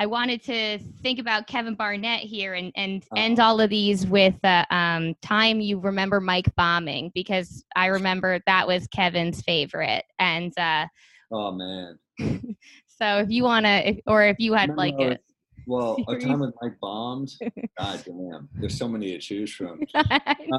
I 0.01 0.07
wanted 0.07 0.43
to 0.45 0.79
think 1.03 1.19
about 1.19 1.49
Kevin 1.49 1.75
Barnett 1.75 2.21
here 2.21 2.55
and 2.55 2.71
and 2.77 3.05
end 3.17 3.41
all 3.41 3.61
of 3.61 3.69
these 3.71 4.07
with 4.07 4.37
uh, 4.45 4.65
um, 4.71 5.15
time 5.23 5.61
you 5.61 5.81
remember 5.81 6.21
Mike 6.21 6.55
bombing 6.57 7.11
because 7.15 7.65
I 7.75 7.87
remember 7.87 8.41
that 8.47 8.67
was 8.69 8.87
Kevin's 8.89 9.43
favorite, 9.43 10.05
and 10.21 10.57
uh, 10.59 10.87
oh 11.33 11.53
man 11.53 11.99
so 12.87 13.19
if 13.19 13.31
you 13.31 13.43
want 13.45 13.67
to, 13.67 14.01
or 14.07 14.25
if 14.25 14.37
you 14.39 14.55
had 14.55 14.71
like 14.77 14.95
No, 14.99 15.11
a 15.13 15.19
Well, 15.67 16.05
a 16.09 16.17
time 16.17 16.41
with 16.41 16.55
Mike 16.63 16.79
bombed. 16.81 17.31
God 17.79 18.03
damn, 18.07 18.49
there's 18.55 18.77
so 18.79 18.89
many 18.89 19.13
to 19.13 19.19
choose 19.19 19.53
from. 19.53 19.81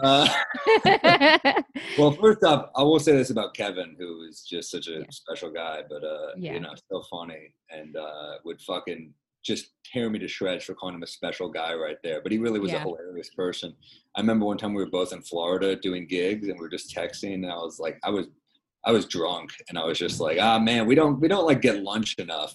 Uh, 0.04 0.28
well, 1.98 2.12
first 2.12 2.44
off, 2.44 2.70
I 2.76 2.84
will 2.84 3.00
say 3.00 3.14
this 3.14 3.32
about 3.32 3.56
Kevin, 3.56 3.96
who 3.98 4.22
is 4.30 4.44
just 4.48 4.70
such 4.70 4.88
a 4.88 5.00
Yeah. 5.00 5.06
special 5.10 5.50
guy, 5.50 5.82
but 5.90 6.04
uh, 6.04 6.28
Yeah. 6.38 6.54
you 6.54 6.60
know, 6.60 6.74
so 6.92 7.02
funny 7.10 7.54
and 7.72 7.96
uh, 7.98 8.34
would 8.46 8.62
fucking 8.62 9.14
just 9.44 9.72
tear 9.86 10.10
me 10.10 10.20
to 10.20 10.28
shreds 10.28 10.66
for 10.66 10.74
calling 10.76 10.96
him 10.96 11.04
a 11.04 11.08
special 11.08 11.50
guy 11.50 11.74
right 11.74 11.98
there. 12.04 12.22
But 12.22 12.32
he 12.32 12.38
really 12.38 12.60
was 12.60 12.72
a 12.72 12.80
hilarious 12.80 13.30
person. 13.30 13.76
I 14.16 14.22
remember 14.22 14.46
one 14.46 14.58
time 14.58 14.74
we 14.74 14.84
were 14.84 14.90
both 14.90 15.14
in 15.14 15.22
Florida 15.22 15.76
doing 15.76 16.08
gigs, 16.08 16.48
and 16.48 16.58
we 16.58 16.62
were 16.64 16.70
just 16.70 16.94
texting, 16.96 17.36
and 17.36 17.52
I 17.52 17.56
was 17.56 17.80
like, 17.80 18.00
I 18.04 18.10
was, 18.10 18.28
I 18.86 18.92
was 18.92 19.06
drunk, 19.06 19.52
and 19.70 19.78
I 19.78 19.86
was 19.86 19.98
just 19.98 20.20
like, 20.20 20.38
ah, 20.42 20.60
man, 20.60 20.86
we 20.86 20.96
don't, 20.96 21.20
we 21.20 21.28
don't 21.28 21.46
like 21.46 21.62
get 21.62 21.82
lunch 21.84 22.16
enough. 22.18 22.54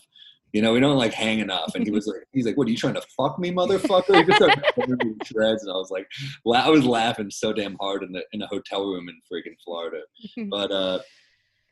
You 0.53 0.63
know, 0.63 0.73
we 0.73 0.79
don't 0.79 0.97
like 0.97 1.13
hang 1.13 1.41
enough. 1.41 1.75
And 1.75 1.85
he 1.85 1.91
was 1.91 2.07
like, 2.07 2.23
he's 2.33 2.47
like, 2.47 2.57
what 2.57 2.69
are 2.69 2.71
you 2.71 2.77
trying 2.77 2.95
to 2.95 3.03
fuck 3.17 3.41
me, 3.41 3.51
motherfucker? 3.51 4.17
He 4.17 4.25
just 4.25 4.37
started 4.37 4.63
tearing 4.77 4.99
me 5.03 5.15
to 5.19 5.27
shreds, 5.27 5.65
and 5.65 5.73
I 5.73 5.77
was 5.77 5.91
like, 5.91 6.07
la- 6.45 6.65
I 6.65 6.69
was 6.69 6.85
laughing 6.85 7.31
so 7.31 7.53
damn 7.53 7.77
hard 7.81 8.05
in 8.05 8.13
the 8.13 8.23
in 8.33 8.43
a 8.43 8.47
hotel 8.47 8.87
room 8.87 9.09
in 9.09 9.17
freaking 9.31 9.57
Florida. 9.65 10.03
But 10.51 10.71
uh, 10.71 10.99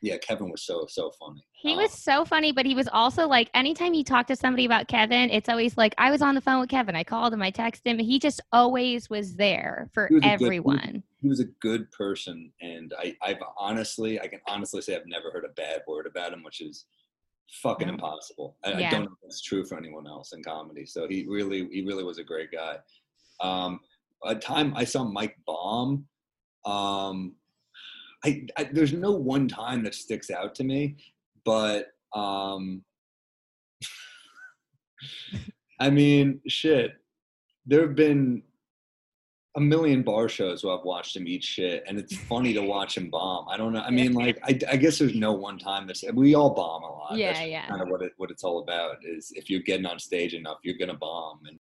yeah, 0.03 0.17
Kevin 0.17 0.49
was 0.51 0.61
so 0.63 0.85
so 0.89 1.11
funny. 1.17 1.41
He 1.53 1.71
Um, 1.71 1.77
was 1.77 1.91
so 1.91 2.25
funny, 2.25 2.51
but 2.51 2.65
he 2.65 2.75
was 2.75 2.89
also 2.91 3.25
like, 3.25 3.49
anytime 3.53 3.93
you 3.93 4.03
talk 4.03 4.27
to 4.27 4.35
somebody 4.35 4.65
about 4.65 4.89
Kevin, 4.89 5.29
it's 5.29 5.47
always 5.47 5.77
like, 5.77 5.95
I 5.97 6.11
was 6.11 6.21
on 6.21 6.35
the 6.35 6.41
phone 6.41 6.59
with 6.59 6.69
Kevin. 6.69 6.93
I 6.93 7.05
called 7.05 7.33
him, 7.33 7.41
I 7.41 7.51
texted 7.51 7.87
him. 7.87 7.97
He 7.99 8.19
just 8.19 8.41
always 8.51 9.09
was 9.09 9.35
there 9.37 9.89
for 9.93 10.07
He 10.09 10.15
was 10.15 10.23
a 10.23 10.25
good- 10.25 10.27
he 10.27 10.33
was- 10.33 10.41
everyone. 10.43 11.03
he 11.21 11.29
was 11.29 11.39
a 11.39 11.45
good 11.61 11.89
person, 11.91 12.51
and 12.61 12.93
I 12.99 13.15
I've 13.21 13.41
honestly 13.57 14.19
I 14.19 14.27
can 14.27 14.41
honestly 14.45 14.81
say 14.81 14.93
I've 14.97 15.07
never 15.07 15.31
heard 15.31 15.45
a 15.45 15.53
bad 15.53 15.83
word 15.87 16.05
about 16.05 16.33
him, 16.33 16.43
which 16.43 16.59
is 16.59 16.85
fucking 17.61 17.87
impossible. 17.87 18.57
I, 18.65 18.73
I 18.73 18.89
don't 18.89 19.05
know 19.05 19.11
if 19.21 19.23
it's 19.27 19.41
true 19.41 19.63
for 19.63 19.77
anyone 19.77 20.05
else 20.05 20.33
in 20.33 20.43
comedy. 20.43 20.85
So 20.85 21.07
he 21.07 21.25
really 21.29 21.69
he 21.71 21.81
really 21.85 22.03
was 22.03 22.17
a 22.17 22.23
great 22.25 22.51
guy. 22.51 22.75
Um, 23.39 23.79
a 24.25 24.35
time 24.35 24.73
I 24.75 24.83
saw 24.83 25.05
Mike 25.05 25.37
Baum. 25.47 26.05
Um, 26.65 27.35
I, 28.25 28.45
I 28.57 28.63
there's 28.71 28.93
no 28.93 29.11
one 29.11 29.47
time 29.47 29.83
that 29.83 29.95
sticks 29.95 30.31
out 30.31 30.55
to 30.55 30.63
me, 30.63 30.97
but 31.43 31.87
um, 32.15 32.83
I 35.79 35.89
mean, 35.89 36.41
shit. 36.47 36.93
There 37.65 37.81
have 37.81 37.95
been 37.95 38.43
a 39.55 39.61
million 39.61 40.01
bar 40.01 40.27
shows 40.27 40.63
where 40.63 40.77
I've 40.77 40.83
watched 40.83 41.15
him 41.15 41.27
eat 41.27 41.43
shit, 41.43 41.83
and 41.87 41.99
it's 41.99 42.15
funny 42.15 42.53
to 42.53 42.61
watch 42.75 42.97
him 42.97 43.09
bomb. 43.09 43.47
I 43.49 43.57
don't 43.57 43.73
know. 43.73 43.81
I 43.81 43.91
mean, 43.91 44.13
like, 44.13 44.39
I, 44.43 44.59
I 44.69 44.77
guess 44.77 44.97
there's 44.97 45.15
no 45.15 45.33
one 45.33 45.57
time 45.59 45.87
that's 45.87 46.03
we 46.13 46.35
all 46.35 46.53
bomb 46.53 46.83
a 46.83 46.89
lot. 46.89 47.17
Yeah, 47.17 47.33
That's 47.33 47.47
yeah. 47.47 47.67
Kind 47.67 47.81
of 47.81 47.89
what 47.89 48.01
it 48.01 48.13
what 48.17 48.31
it's 48.31 48.43
all 48.43 48.59
about 48.59 48.97
is 49.03 49.31
if 49.35 49.49
you're 49.49 49.61
getting 49.61 49.85
on 49.85 49.99
stage 49.99 50.33
enough, 50.33 50.57
you're 50.63 50.77
gonna 50.77 50.97
bomb, 50.97 51.41
and 51.47 51.59